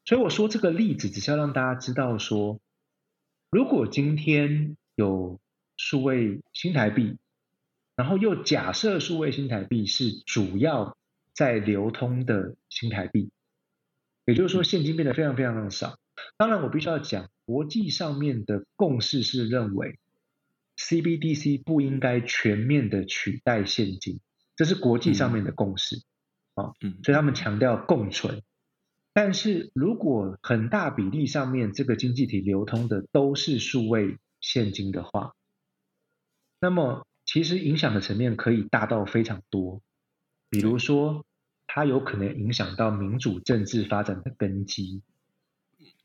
[0.07, 2.63] 所以我说这个例子，只是要让大家知道说，
[3.51, 5.39] 如果今天有
[5.77, 7.19] 数位新台币，
[7.97, 10.97] 然后又假设数位新台币是主要
[11.35, 13.29] 在流通的新台币，
[14.25, 15.99] 也就是说现金变得非常非常的少。
[16.37, 17.31] 当然，我必须要讲。
[17.47, 19.99] 国际上面的共识是认为
[20.77, 24.19] ，CBDC 不应该全面的取代现金，
[24.57, 26.03] 这是国际上面的共识
[26.55, 26.73] 啊。
[26.81, 28.43] 嗯，所以他们强调共存。
[29.13, 35.35] 但是如果很大比例上面这个经济体流通的都是数位现金的话，
[36.61, 39.83] 那么其实影响的层面可以大到非常多。
[40.49, 41.27] 比如说，
[41.67, 45.03] 它有可能影响到民主政治发展的根基。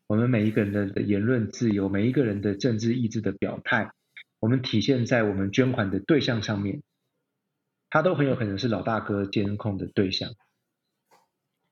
[0.09, 3.91] 我们每一个人的言论自由，每一个人的政治意志的表态，
[4.39, 6.81] 我们体现在我们捐款的对象上面，
[7.91, 10.33] 他都很有可能是老大哥监控的对象。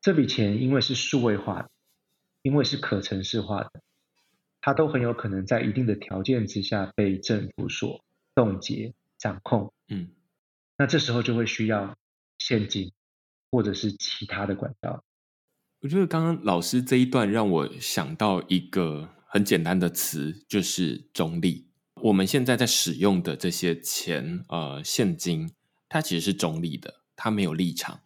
[0.02, 1.72] 这笔钱因为是数位化的，
[2.44, 3.72] 因为是可程式化的，
[4.62, 8.06] 它都很有可能在一定的条件之下被政府所
[8.36, 9.74] 冻结、掌控。
[9.88, 10.12] 嗯，
[10.78, 11.98] 那这时候就会需要
[12.38, 12.94] 现金
[13.50, 15.04] 或者是其他的管道。
[15.82, 21.68] 我觉得刚刚老师这一段让我想到一个很简单的词，就是中立。
[22.02, 25.52] 我们现在在使用的这些钱，呃，现金，
[25.88, 28.00] 它其实是中立的，它没有立场。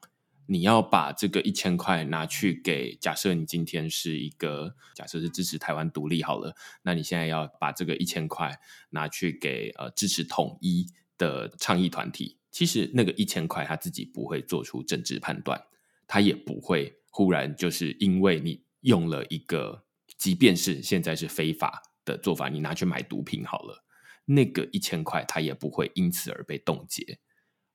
[0.47, 10.87] 你要把这个一千块拿去给，假设你今天是一个，假设是支持台湾独立好了，那你现在要把这个一千块拿去给呃支持统一
[11.17, 15.63] 的倡议团体，其实那个一千块他自己不会做出政治判断，
[16.05, 16.97] 他也不会。
[17.11, 19.85] 忽然就是因为你用了一个，
[20.17, 23.83] 即便是现在是非法的做法，你拿去买毒品好了，
[24.25, 27.19] 那个一千块它也不会因此而被冻结。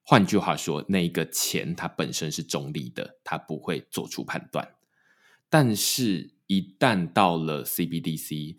[0.02, 4.76] 换句话说，那个钱它本身是中立的，它不会做出判断。
[5.48, 8.56] 但是，一旦到了 CBDC，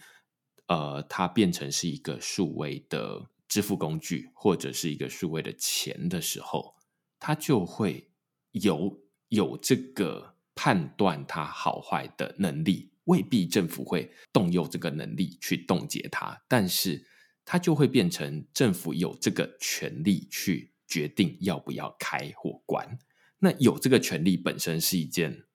[0.67, 6.75] 呃，它变成是一个数位的支付工具，或者是一个数位的钱的时候，
[7.19, 8.09] 它就会
[8.51, 12.91] 有有这个判断它好坏的能力。
[13.05, 17.05] 未必政府会动用这个能力去冻结它，但是
[17.45, 22.99] 它就会变成政府有这个权利去决定要不要开或关。
[23.39, 25.45] 那有这个权利本身是一件。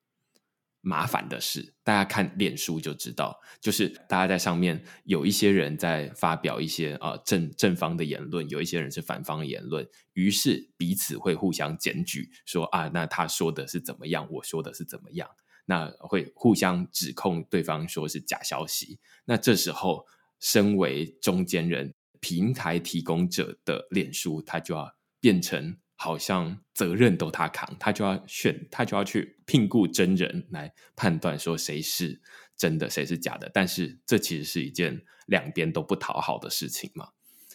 [0.85, 15.29] 麻烦的事，大家看脸书就知道，就是大家在上面有一些人在发表一些呃正正方的言论，有一些人是反方言论，于是彼此会互相检举，说啊，那他说的是怎么样，我说的是怎么样，
[15.65, 18.99] 那会互相指控对方说是假消息。
[19.23, 20.05] 那这时候，
[20.41, 25.77] 身为中间人、平台提供者的脸书，他就要变成。
[26.03, 32.21] 好像责任都他扛，他就要选，他就要去聘雇真人来判断说谁是
[32.57, 33.49] 真的，谁是假的。
[33.53, 37.11] 但是这其实是一件两边都不讨好的事情嘛。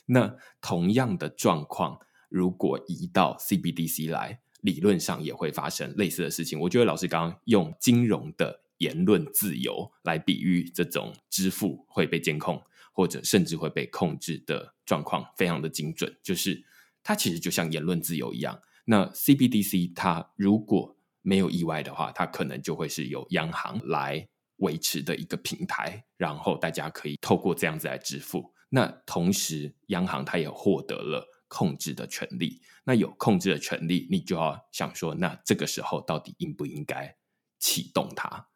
[0.07, 2.01] 那同样的状况，
[2.31, 6.59] 如果移到 CBDC 来，理论上也会发生类似的事情。
[6.59, 12.63] 我觉得老师刚刚用金融的言论自由来比喻这种支付会被监控，
[12.95, 16.65] 或者甚至会被控制的状况，非常的精准，就是。
[17.03, 18.61] 它其实就像言论自由一样。
[18.87, 28.53] 那 CBDC 它如果没有意外的话，它可能就会是由央行来维持的一个平台，然后大家可以透过这样子来支付。
[28.71, 32.61] 那同时，央行它也获得了控制的权利。
[32.85, 37.17] 那有控制的权利，你就要想说，那这个时候到底应不应该
[37.59, 38.49] 启动它？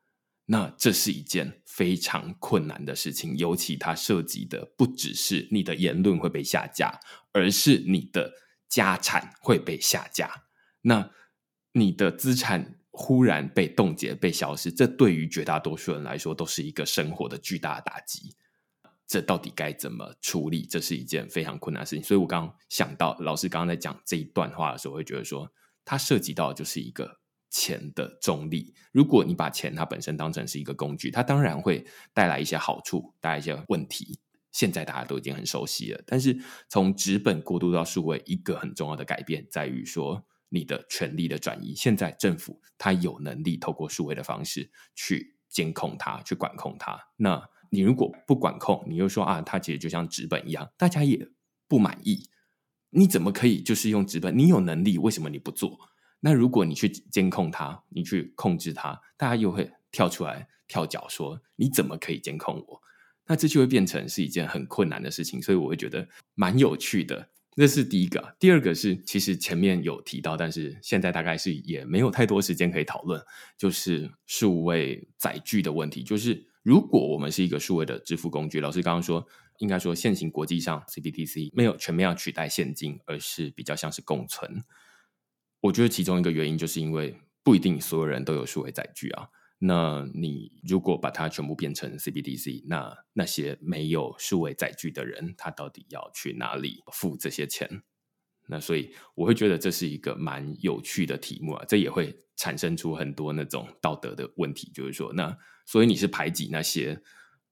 [0.52, 7.00] 那这是一件非常困难的事情，尤其它涉及的不只是你的言论会被下架，
[7.32, 8.34] 而是你的
[8.68, 10.44] 家产会被下架。
[10.82, 11.10] 那
[11.72, 18.36] 你的资产忽然被冻结、被消失，这对于绝大多数人来说都是一个生活的巨大的打击。
[19.06, 20.66] 这到底该怎么处理？
[20.66, 22.04] 这是一件非常困难的事情。
[22.04, 25.50] 所以我刚刚想到，老师刚刚在讲这一段话的时候，会觉得说，
[25.82, 27.21] 它涉及到就是一个。
[27.52, 34.18] 钱的中立，如果你把钱它本身当成是一个工具，它当然会带来一些好处，带来一些问题。
[34.50, 36.38] 现在大家都已经很熟悉了，但是
[36.68, 41.74] 从纸本过渡到数位，一个很重要的改变在于说你的权力的转移。
[41.74, 46.98] 现在政府它有能力透过数位的方式去监控它，去管控它。
[47.16, 51.28] 那你如果不管控，你又说啊，它其实就像纸本一样，大家也
[51.68, 52.28] 不满意。
[52.90, 54.36] 你怎么可以就是用纸本？
[54.36, 55.78] 你有能力，为什么你不做？
[56.24, 62.80] 那如果你去监控它，你去控制它，大家又会跳出来跳脚说：“你怎么可以监控我？”
[63.26, 65.42] 那这就会变成是一件很困难的事情。
[65.42, 67.28] 所以我会觉得蛮有趣的。
[67.56, 68.36] 这是第一个。
[68.38, 73.20] 第二个是，其实前面有提到，但是现在大概是也没有太多时间可以讨论，
[73.58, 76.04] 就是数位载具的问题。
[76.04, 79.26] 就是如果我们是一个数位的支付工具，老师刚刚说，
[79.58, 84.62] 应该说现行国际上 CBDC 没有全面要取代现金，而是比较像是共存。
[85.62, 89.28] 我觉得其中一个原因就是因为不一定所有人都有数位载具啊。
[89.58, 97.82] 那你如果把它全部变成 CBDC，那那些没有数位载具的人，他到底要去哪里付这些钱？
[98.48, 101.64] 那所以我会觉得这是一个蛮有趣的题目啊。
[101.68, 107.00] 这也会产生出很多那种道德的问题，就是说，那所以你是排挤那些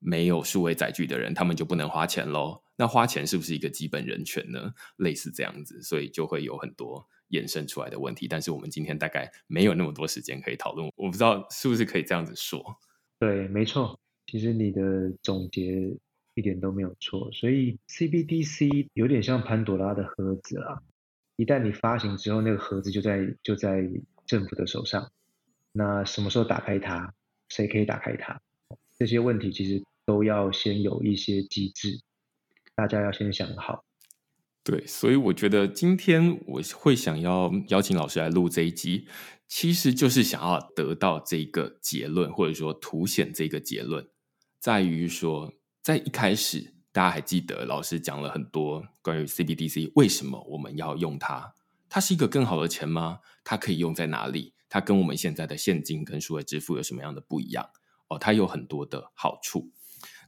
[0.00, 2.64] 没有数位载具的人，他们就不能花钱喽？
[2.74, 4.72] 那花钱是不是一个基本人权呢？
[4.96, 7.06] 类似这样子，所以就会有很多。
[7.30, 10.90] 衍生出来的问题，但是我们今天大概没有那么多时间可以讨论。
[10.96, 12.62] 我不知道是不是可以这样子说。
[13.18, 15.96] 对，没错，其实你的总结
[16.34, 17.30] 一点都没有错。
[17.32, 20.82] 所以 CBDC 有点像潘多拉的盒子啦，
[21.36, 23.88] 一旦你发行之后，那个盒子就在就在
[24.26, 25.10] 政府的手上。
[25.72, 27.14] 那什么时候打开它？
[27.48, 28.40] 谁可以打开它？
[28.98, 32.00] 这些问题其实都要先有一些机制，
[32.74, 33.84] 大家要先想好。
[34.70, 39.08] 对，所以我觉得今天我会想要邀请老师来录这一集，
[39.48, 44.08] 其实就是想要得到这个结论，或者说凸显这个结论，
[44.60, 45.52] 在于说，
[45.82, 51.52] 在一开始大家还记得老师讲了很多关于 CBDC 为什么我们要用它，
[51.88, 53.18] 它是一个更好的钱吗？
[53.42, 54.54] 它可以用在哪里？
[54.68, 57.70] 它跟我们现在的现金跟数位支付有什么样的不一样？
[58.06, 59.72] 哦，它有很多的好处，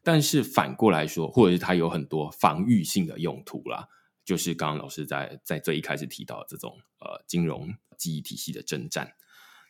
[0.02, 3.86] 但是反过来说，或者是它有很多防御性的用途啦。
[4.24, 7.68] 就是刚刚老师在在最一开始提到这种呃金融
[7.98, 9.12] 记忆体系的征战，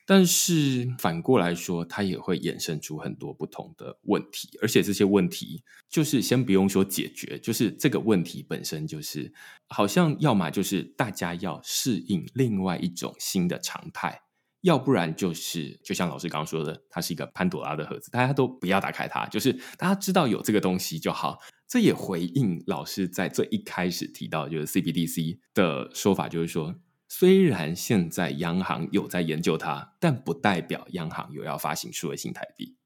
[0.07, 9.33] 但是反过来说，它也会衍生出很多不同的问题，而且这些问题就是先不用说解决，就是这个问题本身就是
[9.69, 14.23] 好像要么就是大家要适应另外一种新的常态，
[14.63, 21.39] 要不然就是就像老师刚刚说的，它是一个潘朵拉的盒子，大家都不要打开它，就是大家知道有这个东西就好。
[21.73, 26.75] 这也回应老师在最一开始提到，就是 CBDC 的说法，就是说。
[27.09, 32.77] 虽然现在央行有在研究它，但不代表央行有要发行数位新台币。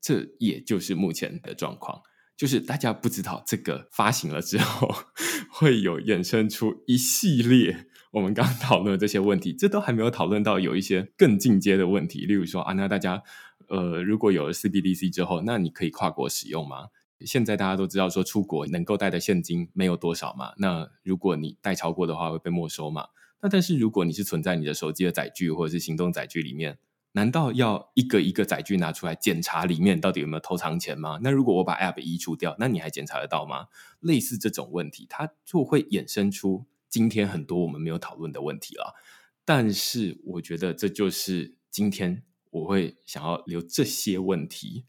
[0.00, 2.00] 这也就是目前的状况，
[2.34, 4.90] 就是大家不知道这个发行了之后
[5.52, 13.22] 会有衍生出一系列我们刚讨论的这些问题，这都还没有讨论到有一些更进阶的问题，例如说啊，那大家
[13.68, 16.86] 呃，如果有了 CBDC 之后，那你可以跨国使用吗？
[17.26, 23.08] 现在大家都知道说出国能够带的现金没有多少嘛，那如果你带超过的话会被没收嘛？
[23.40, 26.78] 那但是如果你是存在你的手机的载具或者是行动载具里面，
[27.12, 31.18] 难道要一个一个载具拿出来检查里面到底有没有偷藏钱吗？
[31.22, 33.66] 那如果我把 App 移除掉，那你还检查得到吗？
[34.00, 38.94] 类似这种问题，它就会衍生出今天很多我们没有讨论的问题了。
[39.44, 44.86] 但是我觉得这就是今天我会想要留这些问题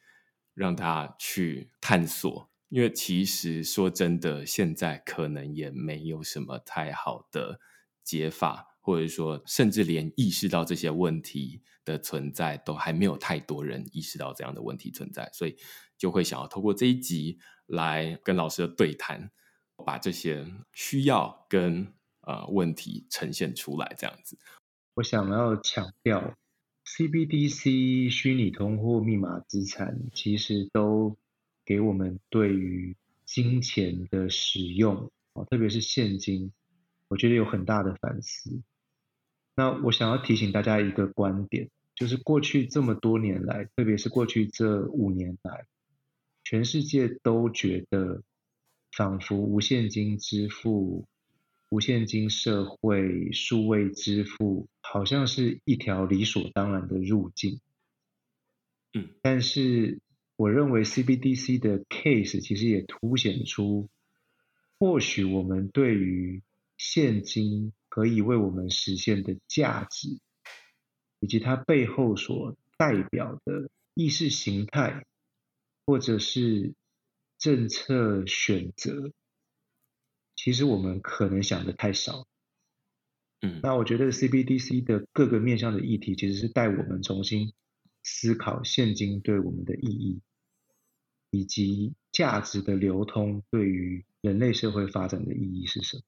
[0.54, 7.60] 让他去探索，因为其实说真的，现在可能也没有什么太好的。
[8.06, 15.56] 解法，或者说，甚至连意识到这些问题的存在，都还没有太多人意识到这样的问题存在，所以
[15.98, 19.32] 就会想要透过这一集来跟老师的对谈，
[19.86, 21.94] 把这些需要跟
[22.24, 23.96] 呃问题呈现出来。
[23.98, 24.38] 这样子，
[24.96, 26.36] 我想要强调
[26.86, 31.18] ，CBDC、虚拟通货、密码资产，其实都
[31.66, 32.96] 给我们对于
[33.26, 36.52] 金钱的使用啊，特别是现金。
[37.08, 38.62] 我觉得有很大的反思。
[39.56, 45.68] 那我想要提醒大家一个观点，就是过去这么多年来，特别是过去这五年来，
[46.44, 48.24] 全世界都觉得
[48.92, 51.06] 仿佛无现金支付、
[51.74, 57.62] 无现金社会、数位支付，好像是一条理所当然的路径。
[58.94, 60.00] 嗯，但是
[60.36, 63.90] 我认为 CBDC 的 case 其实也凸显出，
[64.78, 66.44] 或许我们对于
[66.78, 70.20] 现金可以为我们实现的价值，
[71.22, 75.08] 以及它背后所代表的意识形态，
[75.88, 76.76] 或者是
[77.40, 79.12] 政策选择，
[80.36, 82.28] 其实我们可能想的太少。
[83.42, 87.54] 嗯，那我觉得 CBDC 的各个面向的议题，其实是带我们重新
[88.02, 90.22] 思考现金对我们的意义，
[91.30, 96.04] 以及价值的流通对于人类社会发展的意义是什么。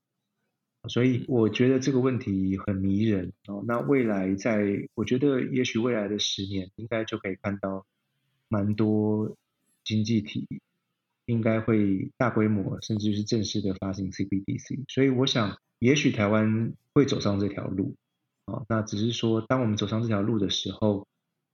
[0.88, 3.64] 所以我觉得这个问题很迷人哦。
[3.68, 7.88] 那未来在，我觉得也许未来的十年，应该就可以看到
[8.47, 9.35] 蛮多
[9.84, 10.47] 经济体
[11.26, 14.84] 应该会大规模，甚至是正式的发行 CBDC。
[14.88, 17.95] 所以我想，也许台湾会走上这条路
[18.45, 18.64] 啊。
[18.69, 21.07] 那只是说，当我们走上这条路的时候，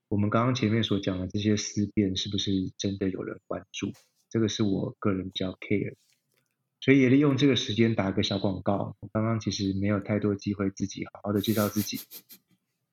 [0.09, 3.91] 我们刚刚前面所讲的这些思辨，是不是真的有人关注？
[4.29, 5.95] 这个是我个人比较 care。
[6.79, 8.95] 所以也利用这个时间打个小广告。
[9.01, 11.99] 我刚刚其实没有太多机会自己好好的介绍自己。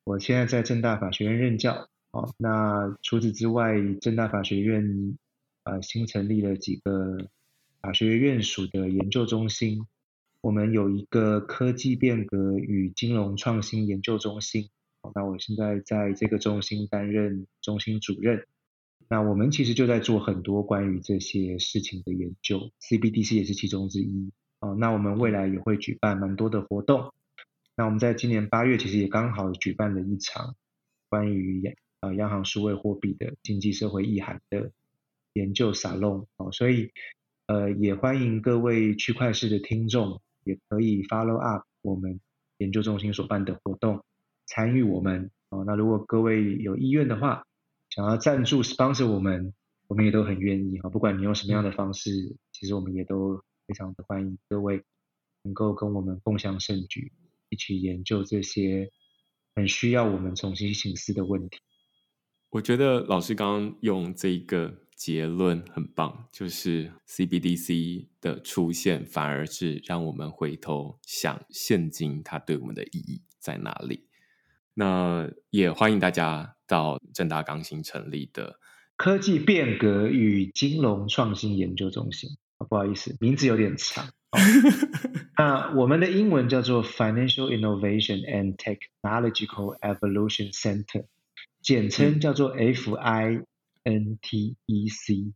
[0.03, 5.17] 我现在在正大法学院任教，哦，那除此之外，正大法学院
[5.63, 7.29] 呃新成立了几个
[7.81, 9.85] 法学院属的研究中心。
[10.41, 14.69] 我们有一个科技变革与金融创新研究中心，
[15.13, 18.45] 那我现在在这个中心担任中心主任。
[19.09, 24.69] 那我们其实就在做很多关于这些事情的研究，CBDC 也是其中之一啊。
[24.73, 27.13] 那我们未来也会举办蛮多的活动。
[27.75, 30.55] 那我们在今年八月其实也刚好举办了一场
[31.09, 34.71] 关于呃央行数位货币的经济社会意涵的
[35.33, 36.91] 研究沙龙哦，所以
[37.47, 42.19] 呃也欢迎各位区块市的听众也可以 follow up 我们
[42.57, 44.03] 研究中心所办的活动，
[44.45, 45.63] 参与我们哦。
[45.65, 47.45] 那如果各位有意愿的话，
[47.89, 49.53] 想要赞助 sponsor 我们，
[49.87, 50.89] 我们也都很愿意啊。
[50.89, 54.83] 不管你用什么样的方式，其实我们也都非常的欢迎各位
[55.43, 57.11] 能够跟我们共享盛举，
[57.49, 58.91] 一起研究这些
[59.55, 61.59] 很需要我们重新醒思的问题。
[62.49, 74.09] 我觉得老师刚刚用这一个结论很棒，就是 CBDC 的出现反而是让我们回头想现金它对我们的意义在哪里。
[74.73, 78.59] 那也欢迎大家到正大刚新成立的
[78.97, 82.31] 科技变革与金融创新研究中心。
[82.67, 84.09] 不好意思，名字有点长。
[85.37, 91.05] 那我们的英文叫做 Financial Innovation and Technological Evolution Center，
[91.61, 92.53] 简称叫做
[93.83, 95.33] FINTEC，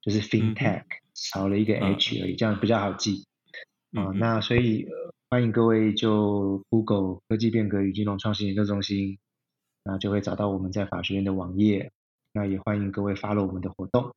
[0.00, 0.84] 就是 FinTech，
[1.14, 3.26] 少了一个 H 而已，这样比较好记。
[3.92, 4.86] 啊，那所以
[5.30, 9.18] 欢迎各位就 Google 科技变革与金融创新研究中心，
[9.84, 11.92] 那就会找到我们在法学院的网页。
[12.32, 14.12] 那也欢迎各位 follow 我们的活动。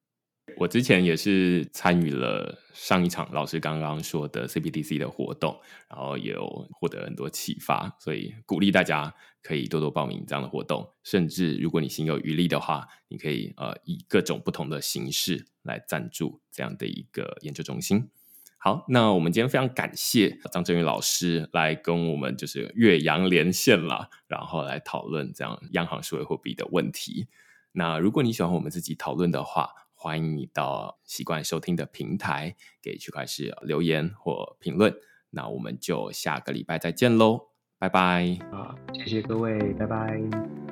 [0.55, 5.59] 我之前也是参与了上一场老师刚刚说的 CBDC 的活动，
[5.89, 9.13] 然后也有获得很多启发，所以鼓励大家
[9.43, 10.89] 可以多多报名这样的活动。
[11.03, 18.09] 甚至如果你心有余力的话，你可以呃以各种不同的形式来赞助这样的一个研究中心。
[18.57, 27.27] 好，那我们今天非常感谢张振宇老师来跟我们就是岳阳连线了，然后来讨论这样央行数位货币的问题。
[27.73, 29.69] 那如果你喜欢我们自己讨论的话，
[30.07, 34.95] 欢迎你到习惯收听的平台给区块市留言或评论。
[35.31, 38.39] 那我们就下个礼拜再见喽，拜拜。
[38.49, 40.66] 好，谢谢各位，拜拜。